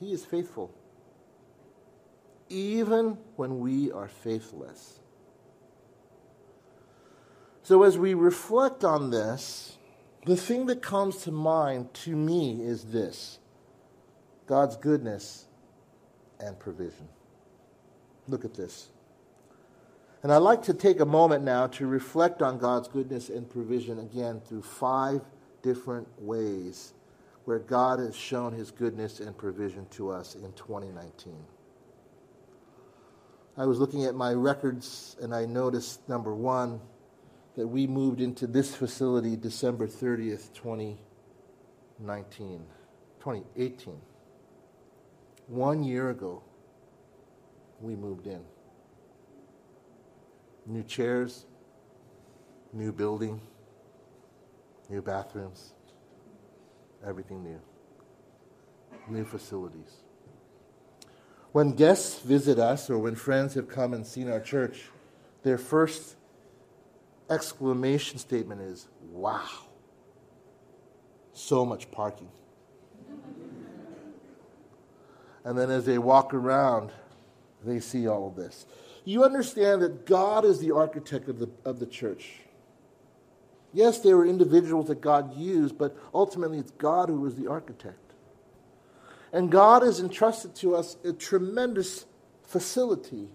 He 0.00 0.12
is 0.12 0.24
faithful, 0.24 0.72
even 2.48 3.18
when 3.36 3.60
we 3.60 3.92
are 3.92 4.08
faithless. 4.08 4.98
So, 7.62 7.82
as 7.82 7.98
we 7.98 8.14
reflect 8.14 8.82
on 8.82 9.10
this, 9.10 9.76
the 10.24 10.36
thing 10.36 10.66
that 10.66 10.80
comes 10.80 11.18
to 11.24 11.30
mind 11.30 11.92
to 11.94 12.16
me 12.16 12.62
is 12.62 12.84
this 12.84 13.38
God's 14.46 14.76
goodness 14.76 15.44
and 16.40 16.58
provision. 16.58 17.08
Look 18.26 18.46
at 18.46 18.54
this. 18.54 18.88
And 20.22 20.32
I'd 20.32 20.38
like 20.38 20.62
to 20.62 20.74
take 20.74 21.00
a 21.00 21.06
moment 21.06 21.44
now 21.44 21.66
to 21.68 21.86
reflect 21.86 22.42
on 22.42 22.58
God's 22.58 22.88
goodness 22.88 23.28
and 23.28 23.48
provision 23.48 23.98
again 23.98 24.40
through 24.46 24.62
five 24.62 25.22
different 25.62 26.08
ways 26.18 26.94
where 27.44 27.58
God 27.58 27.98
has 27.98 28.16
shown 28.16 28.52
his 28.52 28.70
goodness 28.70 29.20
and 29.20 29.36
provision 29.36 29.86
to 29.92 30.10
us 30.10 30.34
in 30.34 30.52
2019. 30.52 31.44
I 33.56 33.66
was 33.66 33.78
looking 33.78 34.04
at 34.04 34.14
my 34.14 34.32
records 34.32 35.16
and 35.20 35.34
I 35.34 35.46
noticed 35.46 36.08
number 36.08 36.34
one, 36.34 36.80
that 37.56 37.66
we 37.66 37.86
moved 37.86 38.20
into 38.20 38.46
this 38.46 38.74
facility 38.74 39.36
December 39.36 39.86
30th, 39.86 40.52
2019, 40.54 42.64
2018. 43.18 44.00
One 45.46 45.82
year 45.82 46.10
ago, 46.10 46.42
we 47.80 47.96
moved 47.96 48.26
in. 48.26 48.42
New 50.66 50.82
chairs, 50.82 51.46
new 52.72 52.92
building, 52.92 53.40
new 54.88 55.02
bathrooms, 55.02 55.72
everything 57.06 57.42
new. 57.42 57.60
New 59.08 59.24
facilities. 59.24 59.96
When 61.52 61.72
guests 61.72 62.20
visit 62.20 62.58
us 62.58 62.88
or 62.88 62.98
when 62.98 63.16
friends 63.16 63.54
have 63.54 63.68
come 63.68 63.92
and 63.92 64.06
seen 64.06 64.30
our 64.30 64.40
church, 64.40 64.84
their 65.42 65.58
first 65.58 66.16
exclamation 67.28 68.18
statement 68.18 68.60
is 68.60 68.88
wow. 69.10 69.48
So 71.32 71.64
much 71.64 71.90
parking. 71.90 72.28
and 75.44 75.58
then 75.58 75.70
as 75.70 75.86
they 75.86 75.98
walk 75.98 76.34
around, 76.34 76.92
they 77.64 77.80
see 77.80 78.06
all 78.06 78.28
of 78.28 78.36
this. 78.36 78.66
You 79.04 79.24
understand 79.24 79.82
that 79.82 80.06
God 80.06 80.44
is 80.44 80.60
the 80.60 80.72
architect 80.72 81.28
of 81.28 81.38
the, 81.38 81.48
of 81.64 81.78
the 81.78 81.86
church. 81.86 82.40
Yes, 83.72 84.00
they 84.00 84.12
were 84.14 84.26
individuals 84.26 84.88
that 84.88 85.00
God 85.00 85.36
used, 85.36 85.78
but 85.78 85.96
ultimately 86.12 86.58
it's 86.58 86.72
God 86.72 87.08
who 87.08 87.24
is 87.26 87.36
the 87.36 87.46
architect. 87.46 87.96
And 89.32 89.50
God 89.50 89.82
has 89.82 90.00
entrusted 90.00 90.56
to 90.56 90.74
us 90.74 90.96
a 91.04 91.12
tremendous 91.12 92.06
facility. 92.42 93.28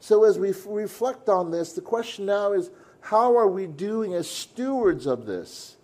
So 0.00 0.24
as 0.24 0.38
we 0.38 0.50
f- 0.50 0.66
reflect 0.66 1.28
on 1.28 1.50
this, 1.52 1.72
the 1.72 1.80
question 1.80 2.26
now 2.26 2.52
is 2.52 2.70
how 3.02 3.36
are 3.36 3.46
we 3.46 3.66
doing 3.66 4.14
as 4.14 4.28
stewards 4.28 5.06
of 5.06 5.26
this? 5.26 5.76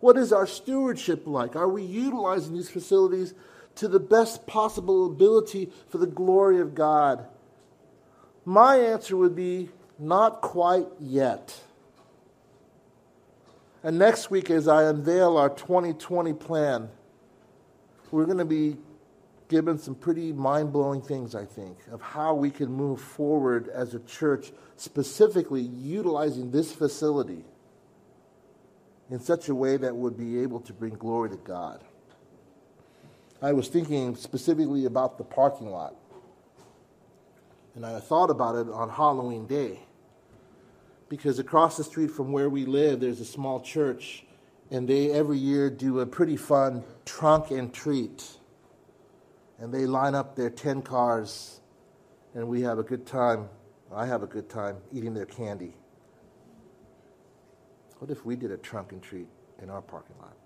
What 0.00 0.16
is 0.16 0.32
our 0.32 0.46
stewardship 0.46 1.26
like? 1.26 1.54
Are 1.54 1.68
we 1.68 1.82
utilizing 1.82 2.54
these 2.54 2.70
facilities 2.70 3.34
to 3.76 3.86
the 3.86 4.00
best 4.00 4.46
possible 4.46 5.06
ability 5.06 5.70
for 5.88 5.98
the 5.98 6.06
glory 6.06 6.60
of 6.60 6.74
God? 6.74 7.26
My 8.44 8.76
answer 8.76 9.16
would 9.16 9.36
be 9.36 9.68
not 9.98 10.40
quite 10.40 10.88
yet. 10.98 11.60
And 13.84 13.98
next 13.98 14.30
week, 14.30 14.50
as 14.50 14.68
I 14.68 14.84
unveil 14.84 15.36
our 15.36 15.48
2020 15.48 16.32
plan, 16.34 16.88
we're 18.10 18.26
going 18.26 18.38
to 18.38 18.44
be 18.44 18.76
given 19.48 19.78
some 19.78 19.94
pretty 19.94 20.32
mind 20.32 20.72
blowing 20.72 21.02
things, 21.02 21.34
I 21.34 21.44
think, 21.44 21.78
of 21.90 22.00
how 22.00 22.34
we 22.34 22.50
can 22.50 22.72
move 22.72 23.00
forward 23.00 23.68
as 23.68 23.94
a 23.94 24.00
church, 24.00 24.52
specifically 24.76 25.62
utilizing 25.62 26.50
this 26.50 26.72
facility 26.72 27.44
in 29.10 29.20
such 29.20 29.48
a 29.48 29.54
way 29.54 29.76
that 29.76 29.94
would 29.94 30.16
be 30.16 30.40
able 30.40 30.60
to 30.60 30.72
bring 30.72 30.94
glory 30.94 31.30
to 31.30 31.36
God. 31.36 31.82
I 33.42 33.52
was 33.52 33.68
thinking 33.68 34.14
specifically 34.14 34.84
about 34.84 35.18
the 35.18 35.24
parking 35.24 35.70
lot. 35.70 35.96
And 37.74 37.84
I 37.84 37.98
thought 37.98 38.30
about 38.30 38.54
it 38.54 38.70
on 38.70 38.88
Halloween 38.88 39.46
Day 39.46 39.80
because 41.12 41.38
across 41.38 41.76
the 41.76 41.84
street 41.84 42.10
from 42.10 42.32
where 42.32 42.48
we 42.48 42.64
live, 42.64 43.00
there's 43.00 43.20
a 43.20 43.24
small 43.26 43.60
church, 43.60 44.24
and 44.70 44.88
they 44.88 45.10
every 45.10 45.36
year 45.36 45.68
do 45.68 46.00
a 46.00 46.06
pretty 46.06 46.38
fun 46.38 46.82
trunk 47.04 47.50
and 47.50 47.70
treat. 47.74 48.26
And 49.58 49.74
they 49.74 49.84
line 49.84 50.14
up 50.14 50.36
their 50.36 50.48
10 50.48 50.80
cars, 50.80 51.60
and 52.34 52.48
we 52.48 52.62
have 52.62 52.78
a 52.78 52.82
good 52.82 53.04
time. 53.04 53.50
I 53.94 54.06
have 54.06 54.22
a 54.22 54.26
good 54.26 54.48
time 54.48 54.78
eating 54.90 55.12
their 55.12 55.26
candy. 55.26 55.74
What 57.98 58.10
if 58.10 58.24
we 58.24 58.34
did 58.34 58.50
a 58.50 58.56
trunk 58.56 58.92
and 58.92 59.02
treat 59.02 59.28
in 59.62 59.68
our 59.68 59.82
parking 59.82 60.16
lot? 60.18 60.38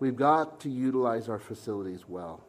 We've 0.00 0.16
got 0.16 0.58
to 0.62 0.68
utilize 0.68 1.28
our 1.28 1.38
facilities 1.38 2.08
well 2.08 2.42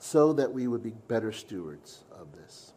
so 0.00 0.32
that 0.32 0.52
we 0.52 0.66
would 0.66 0.82
be 0.82 0.94
better 1.06 1.30
stewards 1.30 2.02
of 2.10 2.32
this. 2.32 2.72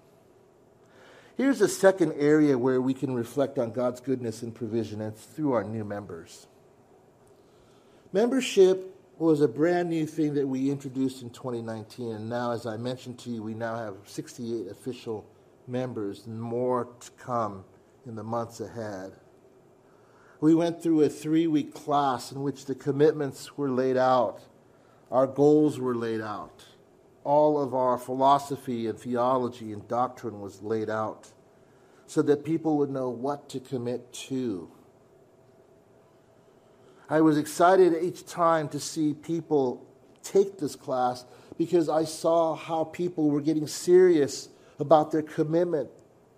Here's 1.39 1.61
a 1.61 1.69
second 1.69 2.15
area 2.17 2.57
where 2.57 2.81
we 2.81 2.93
can 2.93 3.15
reflect 3.15 3.57
on 3.57 3.71
God's 3.71 4.01
goodness 4.01 4.43
and 4.43 4.53
provision, 4.53 4.99
and 4.99 5.13
it's 5.13 5.23
through 5.23 5.53
our 5.53 5.63
new 5.63 5.85
members. 5.85 6.47
Membership 8.11 8.93
was 9.17 9.39
a 9.39 9.47
brand 9.47 9.89
new 9.89 10.05
thing 10.05 10.33
that 10.33 10.45
we 10.45 10.69
introduced 10.69 11.21
in 11.21 11.29
2019, 11.29 12.11
and 12.11 12.29
now, 12.29 12.51
as 12.51 12.65
I 12.65 12.75
mentioned 12.75 13.19
to 13.19 13.29
you, 13.29 13.41
we 13.41 13.53
now 13.53 13.77
have 13.77 13.95
68 14.03 14.69
official 14.69 15.25
members, 15.65 16.27
and 16.27 16.41
more 16.41 16.89
to 16.99 17.11
come 17.11 17.63
in 18.05 18.15
the 18.15 18.23
months 18.23 18.59
ahead. 18.59 19.13
We 20.41 20.53
went 20.53 20.83
through 20.83 21.03
a 21.03 21.09
three 21.09 21.47
week 21.47 21.73
class 21.73 22.33
in 22.33 22.43
which 22.43 22.65
the 22.65 22.75
commitments 22.75 23.57
were 23.57 23.71
laid 23.71 23.95
out 23.95 24.41
our 25.11 25.25
goals 25.25 25.79
were 25.79 25.95
laid 25.95 26.21
out. 26.21 26.65
All 27.29 27.61
of 27.61 27.75
our 27.75 27.99
philosophy 27.99 28.87
and 28.87 28.97
theology 28.97 29.71
and 29.71 29.87
doctrine 29.87 30.41
was 30.41 30.63
laid 30.63 30.89
out 30.89 31.29
so 32.07 32.23
that 32.23 32.43
people 32.43 32.75
would 32.79 32.89
know 32.89 33.11
what 33.11 33.49
to 33.49 33.59
commit 33.59 34.11
to. 34.13 34.71
I 37.07 37.21
was 37.21 37.37
excited 37.37 37.93
each 38.01 38.25
time 38.25 38.67
to 38.69 38.79
see 38.79 39.13
people 39.13 39.85
take 40.23 40.57
this 40.57 40.75
class 40.75 41.23
because 41.55 41.87
I 41.87 42.03
saw 42.03 42.55
how 42.55 42.85
people 42.85 43.29
were 43.29 43.41
getting 43.41 43.67
serious 43.67 44.49
about 44.79 45.11
their 45.11 45.21
commitment 45.21 45.91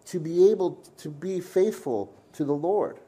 to 0.08 0.20
be 0.20 0.52
able 0.52 0.72
to 0.98 1.08
be 1.08 1.40
faithful 1.40 2.14
to 2.34 2.44
the 2.44 2.52
Lord. 2.52 3.00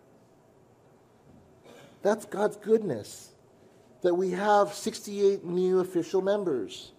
That's 2.01 2.23
God's 2.23 2.55
goodness 2.55 3.33
that 4.03 4.15
we 4.15 4.31
have 4.31 4.73
68 4.73 5.43
new 5.43 5.81
official 5.81 6.21
members. 6.21 6.92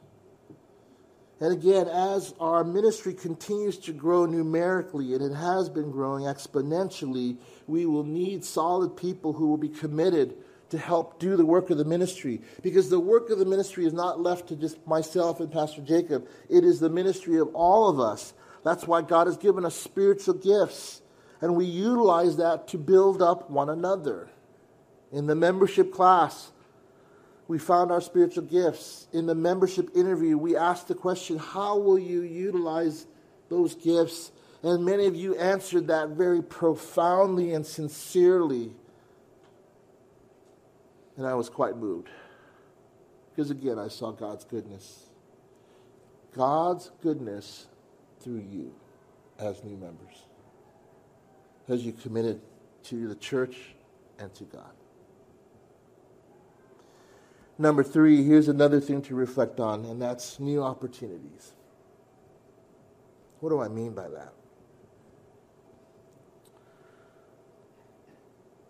And 1.45 1.53
again, 1.53 1.89
as 1.89 2.33
our 2.41 2.65
ministry 2.65 3.13
continues 3.13 3.77
to 3.81 3.93
grow 3.93 4.25
numerically, 4.25 5.13
and 5.13 5.23
it 5.23 5.35
has 5.35 5.69
been 5.69 5.91
growing 5.91 6.25
exponentially, 6.25 7.37
we 7.67 7.85
will 7.85 8.03
need 8.03 8.47
solid 8.47 8.97
people 8.97 9.35
who 9.35 9.49
will 9.49 9.59
be 9.59 9.69
committed 9.69 10.39
to 10.71 10.79
help 10.79 11.19
do 11.19 11.37
the 11.37 11.45
work 11.45 11.69
of 11.69 11.77
the 11.77 11.85
ministry. 11.85 12.41
Because 12.63 12.89
the 12.89 12.99
work 12.99 13.29
of 13.29 13.39
the 13.39 13.45
ministry 13.45 13.85
is 13.85 13.93
not 13.93 14.23
left 14.23 14.49
to 14.49 14.57
just 14.57 14.87
myself 14.87 15.39
and 15.39 15.53
Pastor 15.53 15.83
Jacob, 15.83 16.27
it 16.49 16.65
is 16.65 16.81
the 16.81 16.89
ministry 16.89 17.39
of 17.39 17.55
all 17.55 17.91
of 17.91 18.01
us. 18.01 18.33
That's 18.65 18.87
why 18.87 19.03
God 19.03 19.27
has 19.27 19.37
given 19.37 19.67
us 19.67 19.75
spiritual 19.75 20.37
gifts, 20.37 21.03
and 21.43 21.57
we 21.57 21.67
utilize 21.67 22.39
that 22.39 22.69
to 22.69 22.79
build 22.79 23.21
up 23.21 23.51
one 23.51 23.69
another. 23.69 24.31
In 25.13 25.27
the 25.27 25.35
membership 25.35 25.93
class, 25.93 26.53
we 27.47 27.59
found 27.59 27.91
our 27.91 28.01
spiritual 28.01 28.45
gifts. 28.45 29.07
In 29.13 29.27
the 29.27 29.35
membership 29.35 29.91
interview, 29.95 30.39
we 30.39 30.57
asked 30.57 30.89
the 30.89 30.95
question, 30.95 31.39
How 31.39 31.77
will 31.77 31.99
you 31.99 32.23
utilize 32.23 33.07
those 33.49 33.75
gifts? 33.75 34.33
And 34.63 34.85
many 34.85 35.07
of 35.07 35.15
you 35.15 35.37
answered 35.37 35.89
that 35.89 36.11
very 36.11 36.43
profoundly 36.43 37.53
and 37.53 37.67
sincerely. 37.67 38.73
And 41.17 41.27
I 41.27 41.35
was 41.35 41.51
quite 41.51 41.77
moved. 41.77 42.09
Because 43.31 43.51
again, 43.51 43.79
I 43.79 43.89
saw 43.89 44.11
God's 44.11 44.45
goodness. 44.45 45.07
God's 46.35 46.91
goodness 47.03 47.67
through 48.21 48.45
you 48.51 48.75
as 49.39 49.63
new 49.63 49.77
members. 49.77 50.23
As 51.69 51.85
you 51.85 51.93
committed 51.93 52.41
to 52.85 53.09
the 53.09 53.15
church 53.17 53.57
and 54.19 54.35
to 54.35 54.45
God. 54.45 54.73
Number 57.57 57.85
three, 57.85 58.25
here's 58.25 58.49
another 58.49 58.81
thing 58.81 59.01
to 59.03 59.15
reflect 59.15 59.61
on, 59.61 59.85
and 59.85 60.03
that's 60.03 60.41
new 60.41 60.63
opportunities. 60.63 61.53
What 63.39 63.51
do 63.51 63.61
I 63.61 63.69
mean 63.69 63.95
by 63.95 64.09
that? 64.09 64.33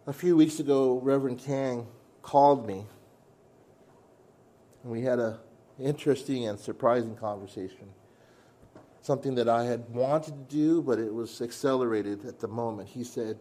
A 0.06 0.12
few 0.12 0.36
weeks 0.36 0.60
ago, 0.60 0.98
Reverend 1.02 1.38
Kang 1.38 1.86
called 2.20 2.66
me, 2.66 2.84
and 4.82 4.92
we 4.92 5.00
had 5.00 5.18
an 5.18 5.38
interesting 5.80 6.46
and 6.46 6.60
surprising 6.60 7.16
conversation. 7.16 7.88
Something 9.00 9.34
that 9.36 9.48
I 9.48 9.64
had 9.64 9.88
wanted 9.88 10.48
to 10.48 10.54
do, 10.54 10.82
but 10.82 10.98
it 10.98 11.12
was 11.12 11.40
accelerated 11.40 12.26
at 12.26 12.38
the 12.38 12.48
moment. 12.48 12.90
He 12.90 13.02
said, 13.02 13.38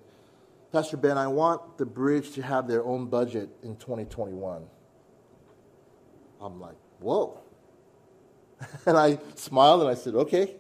Pastor 0.71 0.95
Ben, 0.95 1.17
I 1.17 1.27
want 1.27 1.77
the 1.77 1.85
bridge 1.85 2.31
to 2.31 2.41
have 2.41 2.67
their 2.67 2.83
own 2.85 3.07
budget 3.07 3.49
in 3.61 3.75
2021. 3.75 4.65
I'm 6.43 6.59
like, 6.59 6.75
whoa. 6.99 7.39
and 8.85 8.97
I 8.97 9.17
smiled 9.35 9.81
and 9.81 9.89
I 9.89 9.93
said, 9.93 10.13
okay. 10.15 10.55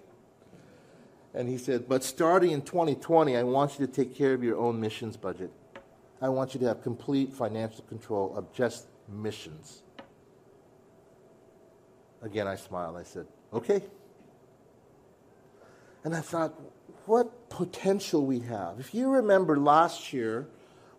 And 1.33 1.49
he 1.49 1.57
said, 1.57 1.89
but 1.89 2.03
starting 2.03 2.51
in 2.51 2.61
2020, 2.61 3.35
I 3.35 3.43
want 3.43 3.79
you 3.79 3.85
to 3.85 3.91
take 3.91 4.15
care 4.15 4.33
of 4.33 4.43
your 4.43 4.57
own 4.57 4.79
missions 4.79 5.17
budget. 5.17 5.51
I 6.21 6.29
want 6.29 6.53
you 6.53 6.59
to 6.61 6.67
have 6.67 6.81
complete 6.81 7.33
financial 7.33 7.83
control 7.83 8.33
of 8.37 8.53
just 8.53 8.85
missions. 9.09 9.83
Again, 12.21 12.47
I 12.47 12.55
smiled. 12.55 12.95
I 12.95 13.03
said, 13.03 13.25
okay. 13.51 13.81
And 16.05 16.15
I 16.15 16.21
thought, 16.21 16.53
what 17.05 17.49
potential 17.49 18.25
we 18.25 18.39
have. 18.39 18.79
If 18.79 18.93
you 18.93 19.09
remember 19.09 19.57
last 19.57 20.13
year, 20.13 20.47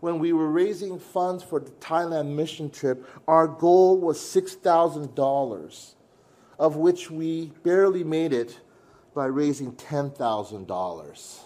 when 0.05 0.19
we 0.19 0.35
were 0.35 0.51
raising 0.51 0.99
funds 0.99 1.43
for 1.43 1.59
the 1.59 1.71
Thailand 1.71 2.35
mission 2.35 2.69
trip, 2.69 3.09
our 3.27 3.49
goal 3.49 3.99
was 3.99 4.19
$6,000, 4.19 5.95
of 6.59 6.77
which 6.77 7.11
we 7.11 7.53
barely 7.63 8.05
made 8.05 8.35
it 8.35 8.61
by 9.15 9.25
raising 9.25 9.73
$10,000. 9.73 11.39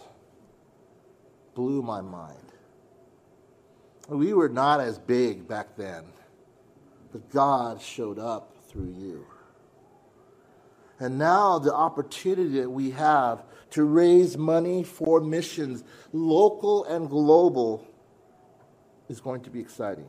Blew 1.55 1.83
my 1.83 2.01
mind. 2.01 2.53
We 4.09 4.33
were 4.33 4.49
not 4.49 4.81
as 4.81 4.99
big 4.99 5.47
back 5.47 5.77
then, 5.77 6.03
but 7.13 7.31
God 7.31 7.81
showed 7.81 8.19
up 8.19 8.57
through 8.69 8.93
you. 8.99 9.25
And 10.99 11.17
now 11.17 11.61
the 11.61 11.73
opportunity 11.73 12.59
that 12.59 12.71
we 12.71 12.91
have 12.91 13.45
to 13.71 13.85
raise 13.85 14.37
money 14.37 14.83
for 14.83 15.21
missions, 15.21 15.85
local 16.13 16.83
and 16.87 17.09
global, 17.09 17.88
is 19.09 19.21
going 19.21 19.43
to 19.43 19.51
be 19.51 19.61
exciting. 19.61 20.07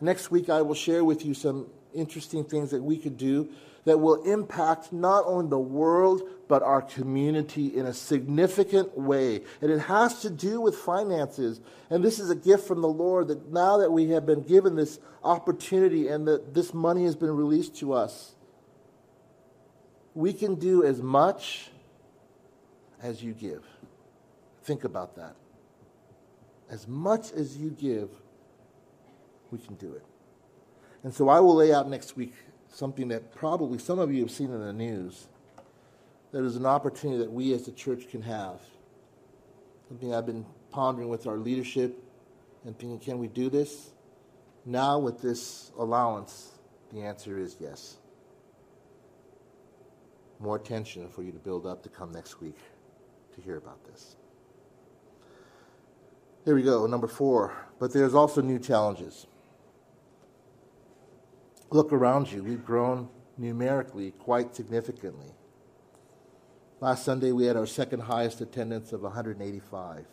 Next 0.00 0.30
week, 0.30 0.48
I 0.48 0.62
will 0.62 0.74
share 0.74 1.04
with 1.04 1.24
you 1.24 1.34
some 1.34 1.66
interesting 1.94 2.44
things 2.44 2.70
that 2.70 2.82
we 2.82 2.96
could 2.96 3.16
do 3.16 3.50
that 3.84 3.98
will 3.98 4.22
impact 4.24 4.92
not 4.92 5.24
only 5.26 5.48
the 5.48 5.58
world, 5.58 6.22
but 6.48 6.62
our 6.62 6.82
community 6.82 7.76
in 7.76 7.86
a 7.86 7.94
significant 7.94 8.96
way. 8.96 9.42
And 9.60 9.70
it 9.70 9.78
has 9.78 10.20
to 10.22 10.30
do 10.30 10.60
with 10.60 10.76
finances. 10.76 11.60
And 11.88 12.04
this 12.04 12.18
is 12.18 12.30
a 12.30 12.34
gift 12.34 12.66
from 12.66 12.82
the 12.82 12.88
Lord 12.88 13.28
that 13.28 13.52
now 13.52 13.78
that 13.78 13.90
we 13.90 14.10
have 14.10 14.26
been 14.26 14.42
given 14.42 14.76
this 14.76 14.98
opportunity 15.24 16.08
and 16.08 16.26
that 16.28 16.54
this 16.54 16.74
money 16.74 17.04
has 17.04 17.16
been 17.16 17.34
released 17.34 17.76
to 17.76 17.92
us, 17.92 18.34
we 20.14 20.32
can 20.32 20.56
do 20.56 20.84
as 20.84 21.00
much 21.00 21.70
as 23.02 23.22
you 23.22 23.32
give. 23.32 23.64
Think 24.62 24.84
about 24.84 25.16
that. 25.16 25.36
As 26.70 26.86
much 26.86 27.32
as 27.32 27.56
you 27.56 27.70
give, 27.70 28.08
we 29.50 29.58
can 29.58 29.74
do 29.74 29.92
it. 29.92 30.04
And 31.02 31.12
so 31.12 31.28
I 31.28 31.40
will 31.40 31.56
lay 31.56 31.72
out 31.72 31.88
next 31.88 32.16
week 32.16 32.34
something 32.68 33.08
that 33.08 33.34
probably 33.34 33.78
some 33.78 33.98
of 33.98 34.12
you 34.12 34.20
have 34.20 34.30
seen 34.30 34.52
in 34.52 34.60
the 34.60 34.72
news 34.72 35.26
that 36.30 36.44
is 36.44 36.54
an 36.54 36.66
opportunity 36.66 37.18
that 37.18 37.32
we 37.32 37.52
as 37.52 37.66
a 37.66 37.72
church 37.72 38.08
can 38.08 38.22
have. 38.22 38.60
Something 39.88 40.14
I've 40.14 40.26
been 40.26 40.46
pondering 40.70 41.08
with 41.08 41.26
our 41.26 41.36
leadership 41.36 41.98
and 42.64 42.78
thinking, 42.78 43.00
can 43.00 43.18
we 43.18 43.26
do 43.26 43.50
this? 43.50 43.90
Now, 44.64 44.98
with 44.98 45.20
this 45.20 45.72
allowance, 45.76 46.52
the 46.92 47.00
answer 47.00 47.38
is 47.38 47.56
yes. 47.58 47.96
More 50.38 50.56
attention 50.56 51.08
for 51.08 51.22
you 51.22 51.32
to 51.32 51.38
build 51.38 51.66
up 51.66 51.82
to 51.82 51.88
come 51.88 52.12
next 52.12 52.40
week 52.40 52.58
to 53.34 53.40
hear 53.40 53.56
about 53.56 53.84
this. 53.84 54.16
Here 56.50 56.56
we 56.56 56.62
go, 56.64 56.84
number 56.84 57.06
four. 57.06 57.52
But 57.78 57.92
there's 57.92 58.12
also 58.12 58.42
new 58.42 58.58
challenges. 58.58 59.28
Look 61.70 61.92
around 61.92 62.32
you. 62.32 62.42
We've 62.42 62.64
grown 62.64 63.08
numerically 63.38 64.10
quite 64.10 64.56
significantly. 64.56 65.32
Last 66.80 67.04
Sunday, 67.04 67.30
we 67.30 67.44
had 67.44 67.56
our 67.56 67.66
second 67.66 68.00
highest 68.00 68.40
attendance 68.40 68.92
of 68.92 69.02
185. 69.02 70.06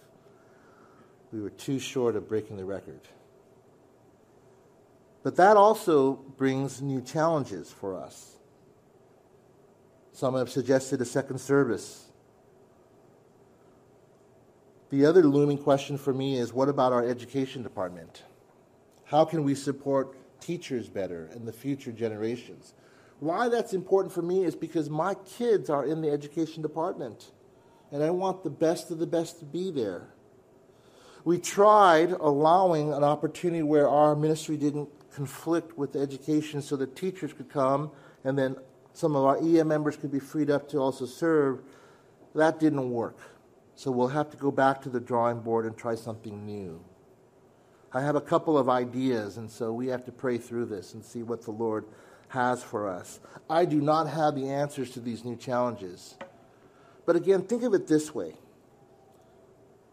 We 1.32 1.42
were 1.42 1.50
too 1.50 1.80
short 1.80 2.16
of 2.16 2.30
breaking 2.30 2.58
the 2.58 2.66
record. 2.66 3.02
But 5.24 5.38
that 5.38 5.58
also 5.58 6.18
brings 6.38 6.84
new 6.84 7.02
challenges 7.02 7.72
for 7.72 8.00
us. 8.00 8.38
Some 10.12 10.36
have 10.36 10.52
suggested 10.52 11.02
a 11.02 11.06
second 11.06 11.40
service 11.40 12.07
the 14.90 15.06
other 15.06 15.24
looming 15.24 15.58
question 15.58 15.98
for 15.98 16.14
me 16.14 16.38
is 16.38 16.54
what 16.54 16.70
about 16.70 16.94
our 16.94 17.06
education 17.06 17.64
department? 17.64 18.24
How 19.06 19.26
can 19.26 19.44
we 19.44 19.56
support 19.56 20.16
teachers 20.40 20.90
better 20.90 21.30
and 21.34 21.48
the 21.48 21.54
future 21.54 21.92
generations? 21.92 22.74
Why 23.20 23.50
that's 23.50 23.74
important 23.74 24.14
for 24.14 24.22
me 24.22 24.44
is 24.44 24.56
because 24.56 24.90
my 24.90 25.16
kids 25.38 25.70
are 25.70 25.86
in 25.86 26.02
the 26.02 26.10
education 26.10 26.62
department, 26.62 27.32
and 27.92 28.04
I 28.04 28.12
want 28.12 28.44
the 28.44 28.50
best 28.50 28.92
of 28.92 29.00
the 29.00 29.08
best 29.08 29.40
to 29.40 29.46
be 29.46 29.72
there. 29.72 30.10
We 31.26 31.40
tried 31.40 32.12
allowing 32.12 32.94
an 32.94 33.04
opportunity 33.04 33.64
where 33.64 33.90
our 33.90 34.16
ministry 34.16 34.56
didn't 34.56 34.90
conflict 35.12 35.78
with 35.78 35.96
education 35.96 36.62
so 36.62 36.76
that 36.78 36.96
teachers 36.96 37.34
could 37.34 37.50
come 37.50 37.92
and 38.24 38.38
then 38.38 38.56
some 38.94 39.16
of 39.16 39.26
our 39.26 39.38
EM 39.38 39.68
members 39.68 39.96
could 39.98 40.12
be 40.12 40.20
freed 40.20 40.50
up 40.50 40.70
to 40.70 40.78
also 40.78 41.06
serve. 41.06 41.62
That 42.34 42.60
didn't 42.60 42.90
work. 42.90 43.18
So 43.78 43.92
we'll 43.92 44.08
have 44.08 44.32
to 44.32 44.38
go 44.38 44.50
back 44.50 44.82
to 44.82 44.90
the 44.90 45.00
drawing 45.00 45.42
board 45.42 45.68
and 45.68 45.78
try 45.78 45.94
something 45.94 46.48
new. 46.48 46.84
I 47.94 48.02
have 48.02 48.16
a 48.16 48.22
couple 48.22 48.58
of 48.58 48.70
ideas, 48.70 49.38
and 49.38 49.52
so 49.52 49.72
we 49.72 49.86
have 49.90 50.04
to 50.06 50.12
pray 50.12 50.40
through 50.40 50.66
this 50.66 50.96
and 50.96 51.06
see 51.06 51.22
what 51.22 51.44
the 51.44 51.52
Lord 51.52 51.86
has 52.30 52.64
for 52.64 52.90
us. 52.90 53.20
I 53.48 53.66
do 53.66 53.80
not 53.80 54.10
have 54.10 54.34
the 54.34 54.50
answers 54.50 54.90
to 54.92 55.00
these 55.00 55.24
new 55.24 55.36
challenges. 55.36 56.16
But 57.06 57.18
again, 57.18 57.44
think 57.44 57.62
of 57.62 57.76
it 57.76 57.86
this 57.86 58.16
way 58.16 58.34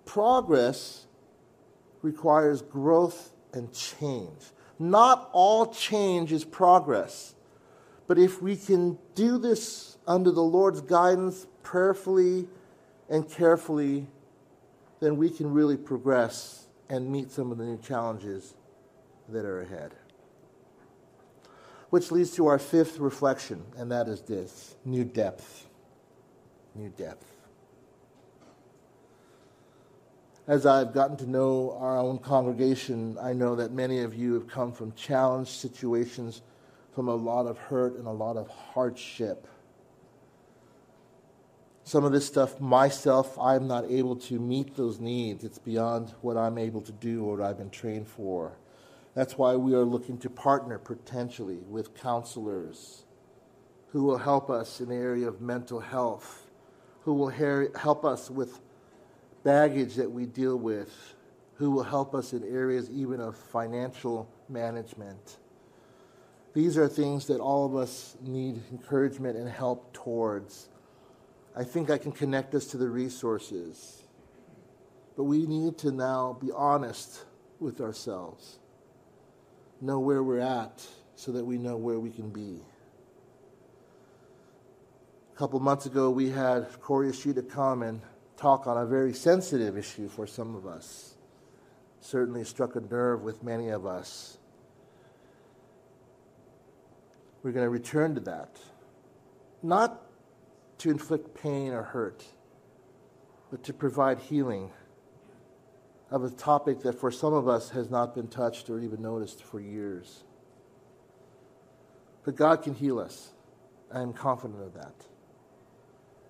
progress 0.07 1.05
requires 2.01 2.62
growth 2.62 3.33
and 3.53 3.70
change. 3.75 4.40
Not 4.79 5.29
all 5.35 5.66
change 5.66 6.33
is 6.33 6.42
progress. 6.42 7.35
But 8.07 8.18
if 8.18 8.40
we 8.40 8.57
can 8.57 8.97
do 9.14 9.37
this 9.37 9.99
under 10.07 10.31
the 10.31 10.42
Lord's 10.42 10.81
guidance, 10.81 11.47
prayerfully 11.62 12.49
and 13.08 13.28
carefully, 13.30 14.06
then 15.00 15.16
we 15.16 15.30
can 15.30 15.52
really 15.52 15.76
progress 15.76 16.66
and 16.88 17.10
meet 17.10 17.30
some 17.30 17.50
of 17.50 17.58
the 17.58 17.64
new 17.64 17.78
challenges 17.78 18.54
that 19.28 19.44
are 19.44 19.60
ahead. 19.60 19.94
Which 21.90 22.10
leads 22.10 22.32
to 22.32 22.46
our 22.46 22.58
fifth 22.58 22.98
reflection, 22.98 23.64
and 23.76 23.90
that 23.92 24.08
is 24.08 24.22
this 24.22 24.76
new 24.84 25.04
depth. 25.04 25.66
New 26.74 26.88
depth. 26.88 27.30
As 30.46 30.66
I've 30.66 30.92
gotten 30.92 31.16
to 31.18 31.26
know 31.30 31.76
our 31.80 31.98
own 31.98 32.18
congregation, 32.18 33.16
I 33.20 33.32
know 33.32 33.54
that 33.56 33.72
many 33.72 34.00
of 34.00 34.14
you 34.14 34.34
have 34.34 34.46
come 34.46 34.72
from 34.72 34.92
challenged 34.92 35.52
situations, 35.52 36.42
from 36.94 37.08
a 37.08 37.14
lot 37.14 37.46
of 37.46 37.56
hurt 37.56 37.96
and 37.96 38.06
a 38.06 38.12
lot 38.12 38.36
of 38.36 38.48
hardship. 38.48 39.48
Some 41.87 42.05
of 42.05 42.12
this 42.12 42.27
stuff, 42.27 42.61
myself, 42.61 43.38
I'm 43.38 43.68
not 43.68 43.85
able 43.90 44.16
to 44.16 44.38
meet 44.38 44.75
those 44.75 44.99
needs. 44.99 45.44
It's 45.44 45.59
beyond 45.59 46.14
what 46.23 46.38
I'm 46.38 46.57
able 46.57 46.81
to 46.81 46.92
do 46.92 47.25
or 47.25 47.37
what 47.37 47.47
I've 47.47 47.59
been 47.59 47.68
trained 47.68 48.09
for. 48.09 48.57
That's 49.14 49.37
why 49.37 49.55
we 49.57 49.75
are 49.75 49.85
looking 49.85 50.16
to 50.18 50.31
partner 50.31 50.79
potentially 50.79 51.59
with 51.68 51.94
counselors 51.94 53.05
who 53.88 54.03
will 54.03 54.18
help 54.18 54.49
us 54.51 54.81
in 54.81 54.88
the 54.88 54.94
area 54.94 55.29
of 55.29 55.42
mental 55.42 55.79
health, 55.79 56.51
who 57.03 57.12
will 57.12 57.29
help 57.29 58.05
us 58.05 58.31
with 58.31 58.61
baggage 59.44 59.94
that 59.97 60.11
we 60.11 60.25
deal 60.25 60.57
with, 60.57 61.14
who 61.57 61.70
will 61.70 61.85
help 61.85 62.14
us 62.14 62.33
in 62.33 62.42
areas 62.44 62.90
even 62.90 63.20
of 63.20 63.37
financial 63.37 64.29
management. 64.49 65.37
These 66.55 66.79
are 66.79 66.88
things 66.88 67.27
that 67.27 67.40
all 67.40 67.66
of 67.66 67.77
us 67.77 68.16
need 68.23 68.62
encouragement 68.73 69.37
and 69.37 69.49
help 69.49 69.92
towards. 69.92 70.70
I 71.56 71.62
think 71.64 71.90
I 71.90 71.98
can 71.98 72.12
connect 72.12 72.54
us 72.54 72.66
to 72.66 72.76
the 72.76 72.88
resources. 72.88 74.02
But 75.16 75.24
we 75.24 75.46
need 75.46 75.78
to 75.78 75.92
now 75.92 76.36
be 76.40 76.50
honest 76.50 77.24
with 77.60 77.80
ourselves, 77.80 78.58
know 79.80 80.00
where 80.00 80.22
we're 80.22 80.40
at 80.40 80.84
so 81.14 81.30
that 81.32 81.44
we 81.44 81.56
know 81.56 81.76
where 81.76 82.00
we 82.00 82.10
can 82.10 82.30
be. 82.30 82.60
A 85.32 85.38
couple 85.38 85.60
months 85.60 85.86
ago, 85.86 86.10
we 86.10 86.30
had 86.30 86.66
Corey 86.80 87.08
Ashita 87.08 87.48
come 87.48 87.82
and 87.82 88.00
talk 88.36 88.66
on 88.66 88.76
a 88.76 88.86
very 88.86 89.12
sensitive 89.12 89.78
issue 89.78 90.08
for 90.08 90.26
some 90.26 90.56
of 90.56 90.66
us. 90.66 91.14
Certainly 92.00 92.44
struck 92.44 92.76
a 92.76 92.80
nerve 92.80 93.22
with 93.22 93.42
many 93.42 93.68
of 93.68 93.86
us. 93.86 94.38
We're 97.42 97.52
going 97.52 97.64
to 97.64 97.70
return 97.70 98.14
to 98.16 98.20
that. 98.22 98.58
Not 99.62 100.03
to 100.78 100.90
inflict 100.90 101.34
pain 101.34 101.72
or 101.72 101.82
hurt, 101.82 102.24
but 103.50 103.62
to 103.64 103.72
provide 103.72 104.18
healing 104.18 104.70
of 106.10 106.24
a 106.24 106.30
topic 106.30 106.80
that 106.80 106.98
for 106.98 107.10
some 107.10 107.32
of 107.32 107.48
us 107.48 107.70
has 107.70 107.90
not 107.90 108.14
been 108.14 108.28
touched 108.28 108.70
or 108.70 108.78
even 108.78 109.02
noticed 109.02 109.42
for 109.42 109.60
years. 109.60 110.24
But 112.24 112.37
God 112.37 112.62
can 112.62 112.74
heal 112.74 112.98
us. 112.98 113.32
I 113.92 114.00
am 114.00 114.12
confident 114.12 114.62
of 114.62 114.74
that. 114.74 114.94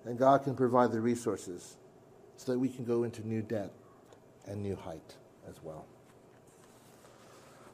And 0.05 0.17
God 0.17 0.43
can 0.43 0.55
provide 0.55 0.91
the 0.91 1.01
resources 1.01 1.77
so 2.37 2.51
that 2.51 2.59
we 2.59 2.69
can 2.69 2.85
go 2.85 3.03
into 3.03 3.25
new 3.27 3.41
depth 3.41 3.77
and 4.45 4.61
new 4.61 4.75
height 4.75 5.15
as 5.47 5.55
well. 5.63 5.85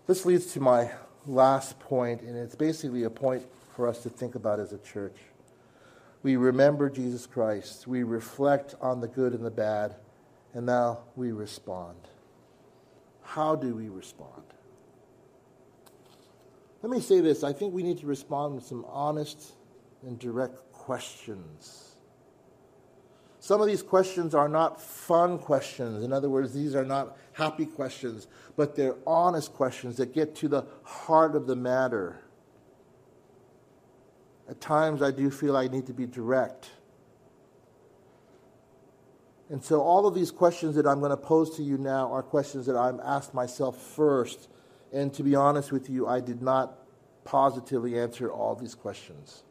This 0.07 0.25
leads 0.25 0.47
to 0.53 0.59
my 0.59 0.91
last 1.25 1.79
point, 1.79 2.21
and 2.21 2.37
it's 2.37 2.55
basically 2.55 3.03
a 3.03 3.09
point 3.09 3.43
for 3.75 3.87
us 3.87 4.03
to 4.03 4.09
think 4.09 4.35
about 4.35 4.59
as 4.59 4.73
a 4.73 4.77
church. 4.79 5.17
We 6.23 6.35
remember 6.35 6.89
Jesus 6.89 7.25
Christ, 7.25 7.87
we 7.87 8.03
reflect 8.03 8.75
on 8.79 9.01
the 9.01 9.07
good 9.07 9.33
and 9.33 9.43
the 9.43 9.51
bad, 9.51 9.95
and 10.53 10.65
now 10.65 10.99
we 11.15 11.31
respond. 11.31 11.97
How 13.23 13.55
do 13.55 13.75
we 13.75 13.89
respond? 13.89 14.43
Let 16.81 16.91
me 16.91 16.99
say 16.99 17.21
this 17.21 17.43
I 17.43 17.53
think 17.53 17.73
we 17.73 17.83
need 17.83 17.99
to 17.99 18.07
respond 18.07 18.55
with 18.55 18.65
some 18.65 18.85
honest 18.85 19.53
and 20.03 20.19
direct 20.19 20.71
questions 20.71 21.91
some 23.41 23.59
of 23.59 23.65
these 23.65 23.81
questions 23.81 24.35
are 24.35 24.47
not 24.47 24.79
fun 24.79 25.39
questions. 25.39 26.03
In 26.03 26.13
other 26.13 26.29
words, 26.29 26.53
these 26.53 26.75
are 26.75 26.85
not 26.85 27.17
happy 27.33 27.65
questions, 27.65 28.27
but 28.55 28.75
they're 28.75 28.95
honest 29.07 29.51
questions 29.53 29.97
that 29.97 30.13
get 30.13 30.35
to 30.35 30.47
the 30.47 30.63
heart 30.83 31.35
of 31.35 31.47
the 31.47 31.55
matter. 31.55 32.21
At 34.51 34.59
times, 34.59 35.01
I 35.01 35.11
do 35.11 35.31
feel 35.31 35.55
I 35.55 35.69
need 35.69 35.87
to 35.87 35.93
be 35.93 36.05
direct. 36.05 36.69
And 39.49 39.63
so, 39.63 39.81
all 39.81 40.05
of 40.05 40.13
these 40.13 40.29
questions 40.29 40.75
that 40.75 40.85
I'm 40.85 40.99
going 40.99 41.11
to 41.11 41.17
pose 41.17 41.55
to 41.55 41.63
you 41.63 41.77
now 41.77 42.11
are 42.11 42.21
questions 42.21 42.65
that 42.65 42.75
I'm 42.75 42.99
asked 42.99 43.33
myself 43.33 43.81
first. 43.81 44.49
And 44.91 45.13
to 45.13 45.23
be 45.23 45.35
honest 45.35 45.71
with 45.71 45.89
you, 45.89 46.05
I 46.05 46.19
did 46.19 46.41
not 46.41 46.77
positively 47.23 47.97
answer 47.97 48.29
all 48.29 48.53
these 48.55 48.75
questions. 48.75 49.43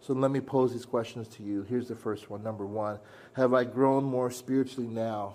So 0.00 0.14
let 0.14 0.30
me 0.30 0.40
pose 0.40 0.72
these 0.72 0.86
questions 0.86 1.28
to 1.36 1.42
you. 1.42 1.62
Here's 1.62 1.88
the 1.88 1.96
first 1.96 2.30
one. 2.30 2.42
Number 2.42 2.64
one 2.64 2.98
Have 3.34 3.52
I 3.52 3.64
grown 3.64 4.02
more 4.02 4.30
spiritually 4.30 4.88
now 4.88 5.34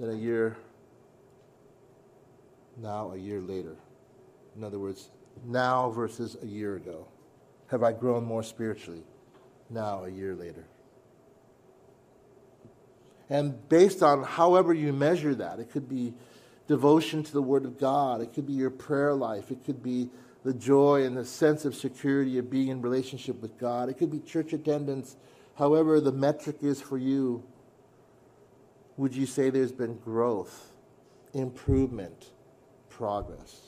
than 0.00 0.08
a 0.08 0.16
year, 0.16 0.56
now 2.78 3.12
a 3.12 3.18
year 3.18 3.42
later? 3.42 3.76
In 4.56 4.64
other 4.64 4.78
words, 4.78 5.10
now 5.44 5.90
versus 5.90 6.38
a 6.42 6.46
year 6.46 6.76
ago. 6.76 7.06
Have 7.68 7.82
I 7.82 7.92
grown 7.92 8.24
more 8.24 8.42
spiritually 8.42 9.02
now 9.70 10.04
a 10.04 10.10
year 10.10 10.34
later? 10.34 10.66
And 13.30 13.68
based 13.68 14.02
on 14.02 14.22
however 14.22 14.74
you 14.74 14.92
measure 14.92 15.34
that, 15.34 15.58
it 15.58 15.70
could 15.70 15.88
be 15.88 16.14
devotion 16.66 17.22
to 17.22 17.32
the 17.32 17.42
Word 17.42 17.64
of 17.64 17.78
God, 17.78 18.20
it 18.20 18.32
could 18.32 18.46
be 18.46 18.52
your 18.52 18.70
prayer 18.70 19.14
life, 19.14 19.50
it 19.50 19.64
could 19.64 19.82
be 19.82 20.10
the 20.44 20.52
joy 20.52 21.04
and 21.04 21.16
the 21.16 21.24
sense 21.24 21.64
of 21.64 21.74
security 21.74 22.36
of 22.38 22.50
being 22.50 22.68
in 22.68 22.82
relationship 22.82 23.40
with 23.40 23.58
God. 23.58 23.88
It 23.88 23.94
could 23.94 24.10
be 24.10 24.20
church 24.20 24.52
attendance, 24.52 25.16
however, 25.56 26.00
the 26.00 26.12
metric 26.12 26.58
is 26.60 26.80
for 26.80 26.98
you. 26.98 27.42
Would 28.98 29.14
you 29.14 29.26
say 29.26 29.50
there's 29.50 29.72
been 29.72 29.96
growth, 29.98 30.72
improvement, 31.32 32.30
progress? 32.90 33.63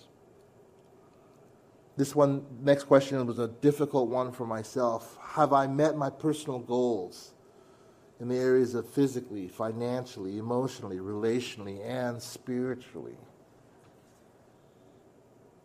This 1.97 2.15
one, 2.15 2.45
next 2.61 2.85
question 2.85 3.25
was 3.27 3.39
a 3.39 3.49
difficult 3.49 4.09
one 4.09 4.31
for 4.31 4.47
myself. 4.47 5.19
Have 5.23 5.53
I 5.53 5.67
met 5.67 5.97
my 5.97 6.11
personal 6.11 6.59
goals 6.59 7.33
in 8.21 8.29
the 8.29 8.37
areas 8.37 8.75
of 8.75 8.87
physically, 8.89 9.49
financially, 9.49 10.39
emotionally, 10.39 10.99
relationally, 10.99 11.83
and 11.85 12.21
spiritually? 12.21 13.17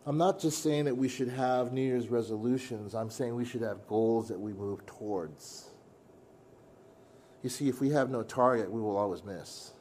I'm 0.06 0.16
not 0.16 0.40
just 0.40 0.62
saying 0.62 0.86
that 0.86 0.96
we 0.96 1.08
should 1.08 1.28
have 1.28 1.72
New 1.72 1.82
Year's 1.82 2.08
resolutions, 2.08 2.94
I'm 2.94 3.10
saying 3.10 3.36
we 3.36 3.44
should 3.44 3.62
have 3.62 3.86
goals 3.86 4.28
that 4.28 4.40
we 4.40 4.52
move 4.52 4.84
towards. 4.86 5.70
You 7.42 7.50
see, 7.50 7.68
if 7.68 7.80
we 7.80 7.90
have 7.90 8.08
no 8.08 8.22
target, 8.22 8.70
we 8.70 8.80
will 8.80 8.96
always 8.96 9.22
miss. 9.22 9.72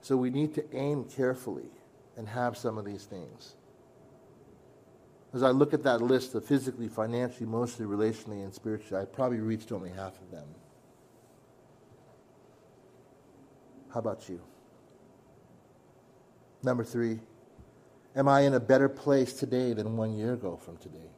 So 0.00 0.16
we 0.16 0.30
need 0.30 0.54
to 0.54 0.76
aim 0.76 1.04
carefully 1.04 1.70
and 2.16 2.28
have 2.28 2.56
some 2.56 2.78
of 2.78 2.84
these 2.84 3.04
things. 3.04 3.56
As 5.34 5.42
I 5.42 5.50
look 5.50 5.74
at 5.74 5.82
that 5.82 6.00
list 6.00 6.34
of 6.36 6.44
physically, 6.44 6.86
financially, 6.86 7.44
emotionally, 7.44 7.92
relationally, 7.92 8.44
and 8.44 8.54
spiritually, 8.54 9.02
I 9.02 9.04
probably 9.04 9.40
reached 9.40 9.72
only 9.72 9.90
half 9.90 10.20
of 10.20 10.30
them. 10.30 10.46
How 13.92 13.98
about 14.00 14.28
you? 14.28 14.40
Number 16.62 16.84
three, 16.84 17.18
Am 18.16 18.28
I 18.28 18.42
in 18.42 18.54
a 18.54 18.60
better 18.60 18.88
place 18.88 19.32
today 19.32 19.72
than 19.72 19.96
one 19.96 20.16
year 20.16 20.34
ago 20.34 20.56
from 20.56 20.76
today? 20.76 21.10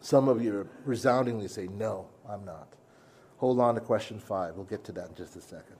Some 0.00 0.28
of 0.28 0.42
you 0.42 0.68
resoundingly 0.84 1.48
say, 1.48 1.66
No, 1.66 2.06
I'm 2.28 2.44
not. 2.44 2.74
Hold 3.38 3.60
on 3.60 3.74
to 3.74 3.80
question 3.80 4.20
five. 4.20 4.54
We'll 4.54 4.64
get 4.64 4.84
to 4.84 4.92
that 4.92 5.08
in 5.08 5.14
just 5.16 5.34
a 5.36 5.40
second. 5.40 5.76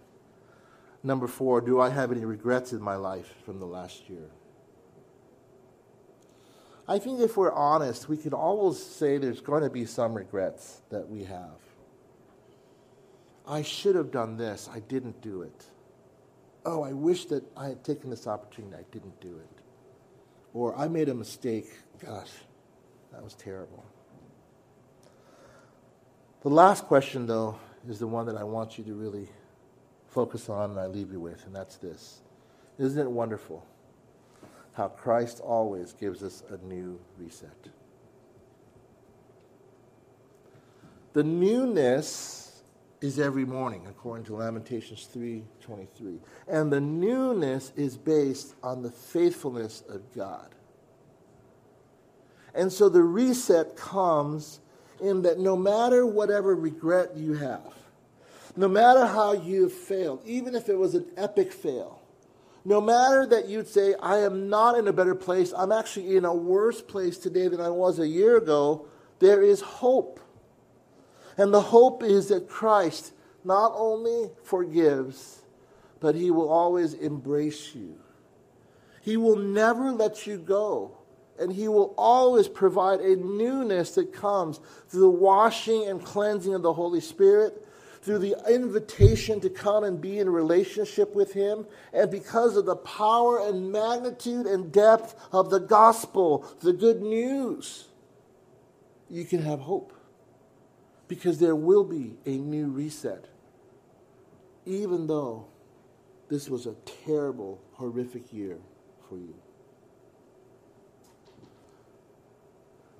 Number 1.05 1.29
four, 1.29 1.61
do 1.61 1.81
I 1.81 1.90
have 1.90 2.11
any 2.11 2.24
regrets 2.24 2.72
in 2.72 2.81
my 2.81 2.96
life 2.96 3.33
from 3.44 3.61
the 3.61 3.66
last 3.66 4.11
year? 4.11 4.31
I 6.88 6.98
think 6.98 7.20
if 7.20 7.37
we're 7.37 7.53
honest, 7.53 8.09
we 8.09 8.16
can 8.16 8.33
always 8.33 8.83
say 8.83 9.18
there's 9.18 9.42
going 9.42 9.62
to 9.62 9.68
be 9.68 9.85
some 9.85 10.14
regrets 10.14 10.81
that 10.88 11.07
we 11.07 11.24
have. 11.24 11.61
I 13.46 13.61
should 13.62 13.94
have 13.94 14.11
done 14.11 14.38
this, 14.38 14.68
I 14.72 14.81
didn't 14.81 15.20
do 15.20 15.42
it. 15.42 15.64
oh, 16.64 16.83
I 16.83 16.92
wish 16.92 17.27
that 17.27 17.44
I 17.57 17.68
had 17.68 17.85
taken 17.85 18.11
this 18.11 18.27
opportunity, 18.27 18.74
I 18.77 18.85
didn't 18.90 19.20
do 19.20 19.37
it. 19.37 19.62
Or 20.55 20.77
I 20.77 20.88
made 20.88 21.09
a 21.09 21.14
mistake. 21.14 21.66
Gosh, 22.05 22.31
that 23.12 23.22
was 23.22 23.35
terrible. 23.35 23.85
The 26.42 26.51
last 26.51 26.85
question, 26.85 27.27
though, 27.27 27.59
is 27.88 27.98
the 27.98 28.07
one 28.07 28.27
that 28.27 28.37
I 28.37 28.44
want 28.44 28.79
you 28.79 28.85
to 28.85 28.94
really 28.94 29.29
focus 30.09 30.48
on 30.48 30.70
and 30.70 30.81
I 30.81 30.87
leave 30.87 31.12
you 31.12 31.20
with, 31.20 31.44
and 31.46 31.55
that's 31.55 31.77
this. 31.77 32.20
Isn't 32.79 32.98
it 32.98 33.11
wonderful 33.11 33.66
how 34.79 34.87
Christ 34.87 35.41
always 35.41 35.93
gives 35.93 36.23
us 36.23 36.45
a 36.51 36.64
new 36.64 37.01
reset? 37.19 37.69
The 41.14 41.25
newness 41.25 42.62
is 43.01 43.19
every 43.19 43.45
morning, 43.45 43.87
according 43.88 44.25
to 44.27 44.37
Lamentations 44.37 45.09
3:23. 45.12 46.21
And 46.47 46.73
the 46.73 46.81
newness 46.81 47.73
is 47.75 47.97
based 47.97 48.55
on 48.62 48.83
the 48.83 48.91
faithfulness 48.91 49.83
of 49.88 50.12
God. 50.14 50.55
And 52.55 52.73
so 52.73 52.88
the 52.88 53.03
reset 53.03 53.77
comes 53.77 54.61
in 55.01 55.23
that 55.23 55.41
no 55.41 55.57
matter 55.57 56.07
whatever 56.07 56.55
regret 56.55 57.17
you 57.17 57.35
have, 57.35 57.75
no 58.57 58.69
matter 58.69 59.07
how 59.07 59.33
you've 59.33 59.73
failed, 59.73 60.23
even 60.25 60.55
if 60.55 60.69
it 60.69 60.79
was 60.79 60.95
an 60.95 61.07
epic 61.17 61.53
fail, 61.53 62.01
no 62.68 62.81
matter 62.81 63.26
that 63.26 63.48
you'd 63.48 63.66
say, 63.66 63.94
I 64.00 64.18
am 64.18 64.48
not 64.48 64.76
in 64.78 64.87
a 64.88 64.92
better 64.92 65.14
place, 65.14 65.54
I'm 65.57 65.72
actually 65.72 66.16
in 66.16 66.24
a 66.24 66.35
worse 66.35 66.83
place 66.83 67.16
today 67.16 67.48
than 67.48 67.61
I 67.61 67.70
was 67.70 67.98
a 67.98 68.07
year 68.07 68.37
ago, 68.37 68.87
there 69.20 69.42
is 69.42 69.61
hope. 69.61 70.20
And 71.37 71.52
the 71.52 71.62
hope 71.62 72.02
is 72.02 72.28
that 72.28 72.48
Christ 72.48 73.12
not 73.42 73.72
only 73.74 74.31
forgives, 74.42 75.42
but 75.98 76.14
he 76.14 76.31
will 76.31 76.50
always 76.50 76.92
embrace 76.92 77.74
you. 77.74 77.98
He 79.00 79.16
will 79.16 79.37
never 79.37 79.90
let 79.90 80.26
you 80.26 80.37
go 80.37 80.98
and 81.38 81.52
He 81.52 81.68
will 81.68 81.94
always 81.96 82.48
provide 82.48 83.00
a 83.00 83.16
newness 83.16 83.94
that 83.94 84.12
comes 84.12 84.61
through 84.88 85.00
the 85.00 85.11
washing 85.11 85.87
and 85.87 86.04
cleansing 86.04 86.54
of 86.54 86.62
the 86.62 86.72
Holy 86.72 87.00
Spirit, 87.00 87.64
through 88.03 88.19
the 88.19 88.37
invitation 88.49 89.41
to 89.41 89.51
come 89.51 89.85
and 89.85 90.01
be 90.01 90.19
in 90.19 90.31
relationship 90.31 91.15
with 91.15 91.33
Him, 91.33 91.67
and 91.93 92.11
because 92.11 92.57
of 92.57 92.67
the 92.67 92.77
power 92.77 93.47
and 93.47 93.73
magnitude 93.73 94.47
and 94.47 94.73
depth 94.73 95.15
of 95.33 95.51
the 95.51 95.61
gospel, 95.61 96.47
the 96.61 96.73
good 96.73 97.03
news, 97.03 97.89
you 99.11 99.25
can 99.25 99.43
have 99.43 99.61
hope. 99.61 99.93
Because 101.09 101.39
there 101.39 101.57
will 101.57 101.85
be 101.85 102.19
a 102.27 102.37
new 102.37 102.67
reset, 102.67 103.25
even 104.67 105.07
though 105.07 105.47
this 106.29 106.51
was 106.51 106.67
a 106.67 106.75
terrible, 107.07 107.61
horrific 107.73 108.33
year 108.33 108.59
for 109.09 109.17
you. 109.17 109.35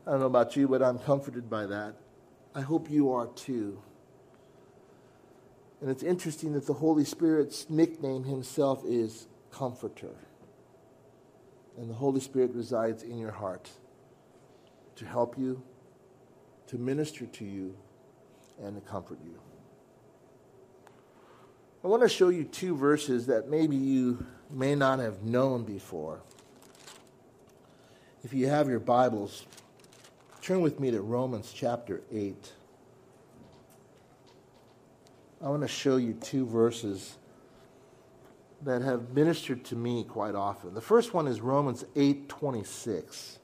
I 0.07 0.13
don't 0.13 0.21
know 0.21 0.27
about 0.27 0.57
you, 0.57 0.67
but 0.67 0.83
I'm 0.83 0.99
comforted 0.99 1.51
by 1.51 1.67
that. 1.67 1.95
I 2.55 2.63
hope 2.63 2.91
you 2.91 3.13
are 3.13 3.27
too. 3.27 3.83
And 5.81 5.91
it's 5.91 6.03
interesting 6.03 6.53
that 6.55 6.67
the 6.67 6.75
Holy 6.75 7.05
Spirit's 7.05 7.71
nickname 7.71 8.25
himself 8.25 8.83
is 8.85 9.27
Comforter. 9.51 10.15
And 11.77 11.89
the 11.89 11.95
Holy 11.95 12.21
Spirit 12.21 12.53
resides 12.53 13.03
in 13.03 13.19
your 13.19 13.31
heart 13.31 13.71
to 14.97 15.07
help 15.07 15.39
you, 15.39 15.63
to 16.67 16.77
minister 16.77 17.27
to 17.27 17.45
you, 17.45 17.77
and 18.61 18.75
to 18.75 18.81
comfort 18.81 19.19
you. 19.25 19.39
I 21.85 21.87
want 21.87 22.03
to 22.03 22.09
show 22.09 22.29
you 22.29 22.43
two 22.43 22.77
verses 22.77 23.27
that 23.27 23.49
maybe 23.49 23.77
you 23.77 24.27
may 24.51 24.75
not 24.75 24.99
have 24.99 25.23
known 25.23 25.63
before. 25.63 26.21
If 28.25 28.35
you 28.35 28.49
have 28.49 28.69
your 28.69 28.81
Bibles, 28.81 29.47
Turn 30.49 30.63
with 30.63 30.81
me 30.81 30.91
to 30.93 31.03
Romans 31.03 31.53
chapter 31.55 32.01
8. 32.11 32.53
I 35.41 35.49
want 35.49 35.63
to 35.63 35.69
show 35.69 35.97
you 35.97 36.15
two 36.15 36.47
verses 36.47 37.17
that 38.63 38.83
have 38.83 39.15
ministered 39.15 39.65
to 39.67 39.77
me 39.77 40.03
quite 40.03 40.35
often. 40.35 40.75
The 40.75 40.81
first 40.81 41.15
one 41.15 41.29
is 41.29 41.41
Romans 41.41 41.85
8:26. 41.95 43.39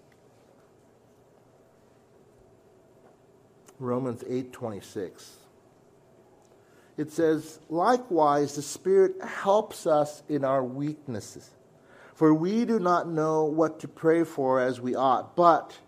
Romans 3.79 4.25
8:26. 4.27 5.39
It 6.97 7.13
says, 7.13 7.61
"Likewise 7.69 8.57
the 8.57 8.63
Spirit 8.63 9.23
helps 9.23 9.87
us 9.87 10.25
in 10.29 10.45
our 10.45 10.65
weaknesses, 10.65 11.51
for 12.13 12.35
we 12.35 12.65
do 12.65 12.81
not 12.81 13.09
know 13.09 13.45
what 13.45 13.79
to 13.81 13.89
pray 13.89 14.25
for 14.25 14.59
as 14.59 14.81
we 14.81 14.97
ought, 14.97 15.37
but 15.37 15.79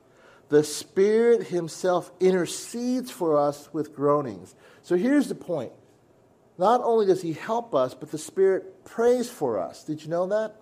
the 0.51 0.63
Spirit 0.63 1.49
Himself 1.49 2.13
intercedes 2.21 3.11
for 3.11 3.37
us 3.37 3.73
with 3.73 3.95
groanings. 3.95 4.55
So 4.83 4.95
here's 4.95 5.29
the 5.29 5.35
point. 5.35 5.73
Not 6.59 6.81
only 6.83 7.07
does 7.07 7.23
He 7.23 7.33
help 7.33 7.75
us, 7.75 7.95
but 7.95 8.11
the 8.11 8.19
Spirit 8.19 8.85
prays 8.85 9.29
for 9.29 9.59
us. 9.59 9.85
Did 9.85 10.03
you 10.03 10.09
know 10.09 10.27
that? 10.27 10.57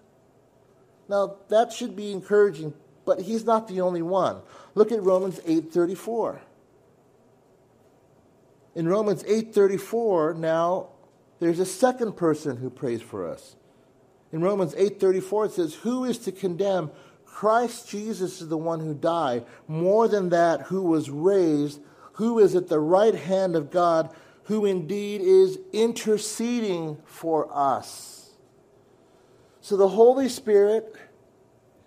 Now, 1.09 1.37
that 1.49 1.73
should 1.73 1.95
be 1.95 2.11
encouraging, 2.11 2.75
but 3.05 3.21
He's 3.21 3.45
not 3.45 3.69
the 3.69 3.81
only 3.81 4.03
one. 4.03 4.41
Look 4.75 4.91
at 4.91 5.03
Romans 5.03 5.39
8.34. 5.41 6.39
In 8.75 8.89
Romans 8.89 9.23
8.34, 9.23 10.37
now, 10.37 10.89
there's 11.39 11.61
a 11.61 11.67
second 11.67 12.17
person 12.17 12.57
who 12.57 12.71
prays 12.71 13.03
for 13.03 13.29
us. 13.29 13.55
In 14.33 14.41
Romans 14.41 14.75
8.34, 14.75 15.47
it 15.47 15.53
says, 15.53 15.75
Who 15.75 16.05
is 16.05 16.19
to 16.21 16.33
condemn? 16.33 16.91
Christ 17.25 17.89
Jesus 17.89 18.41
is 18.41 18.49
the 18.49 18.57
one 18.57 18.81
who 18.81 18.95
died. 18.95 19.45
More 19.69 20.09
than 20.09 20.31
that, 20.31 20.63
who 20.63 20.83
was 20.83 21.11
raised, 21.11 21.81
who 22.15 22.39
is 22.39 22.55
at 22.55 22.69
the 22.69 22.81
right 22.81 23.15
hand 23.15 23.57
of 23.57 23.71
God, 23.71 24.15
who 24.45 24.67
indeed 24.67 25.21
is 25.21 25.59
interceding 25.73 26.99
for 27.05 27.49
us. 27.53 28.35
So 29.61 29.77
the 29.77 29.89
Holy 29.89 30.29
Spirit 30.29 30.95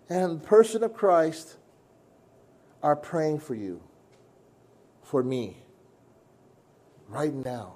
and 0.10 0.40
the 0.40 0.44
person 0.44 0.84
of 0.84 0.94
Christ 0.94 1.58
are 2.82 2.96
praying 2.96 3.40
for 3.40 3.54
you, 3.54 3.82
for 5.04 5.22
me, 5.22 5.58
right 7.08 7.34
now, 7.34 7.76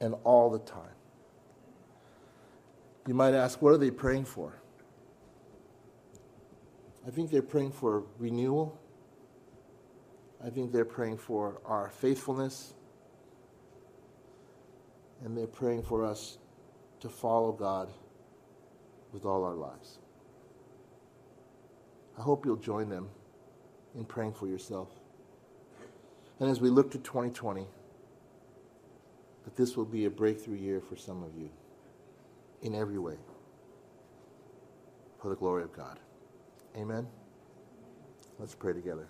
and 0.00 0.14
all 0.24 0.50
the 0.50 0.58
time. 0.58 0.88
You 3.06 3.14
might 3.14 3.34
ask, 3.34 3.60
what 3.62 3.72
are 3.72 3.78
they 3.78 3.90
praying 3.90 4.24
for? 4.24 4.60
I 7.06 7.10
think 7.10 7.30
they're 7.30 7.42
praying 7.42 7.72
for 7.72 8.04
renewal. 8.18 8.78
I 10.44 10.50
think 10.50 10.72
they're 10.72 10.84
praying 10.84 11.18
for 11.18 11.60
our 11.64 11.90
faithfulness. 11.90 12.74
And 15.24 15.36
they're 15.36 15.46
praying 15.46 15.82
for 15.82 16.04
us 16.04 16.38
to 17.00 17.08
follow 17.08 17.52
God 17.52 17.90
with 19.12 19.24
all 19.24 19.42
our 19.44 19.54
lives. 19.54 19.98
I 22.18 22.22
hope 22.22 22.44
you'll 22.44 22.56
join 22.56 22.88
them 22.88 23.08
in 23.96 24.04
praying 24.04 24.34
for 24.34 24.46
yourself. 24.46 24.88
And 26.40 26.50
as 26.50 26.60
we 26.60 26.68
look 26.68 26.90
to 26.92 26.98
2020, 26.98 27.66
that 29.44 29.56
this 29.56 29.76
will 29.76 29.84
be 29.84 30.04
a 30.04 30.10
breakthrough 30.10 30.56
year 30.56 30.80
for 30.80 30.96
some 30.96 31.22
of 31.22 31.36
you 31.36 31.50
in 32.62 32.74
every 32.74 32.98
way 32.98 33.16
for 35.20 35.28
the 35.28 35.36
glory 35.36 35.62
of 35.62 35.72
God. 35.72 35.98
Amen? 36.76 37.06
Let's 38.38 38.54
pray 38.54 38.72
together. 38.72 39.08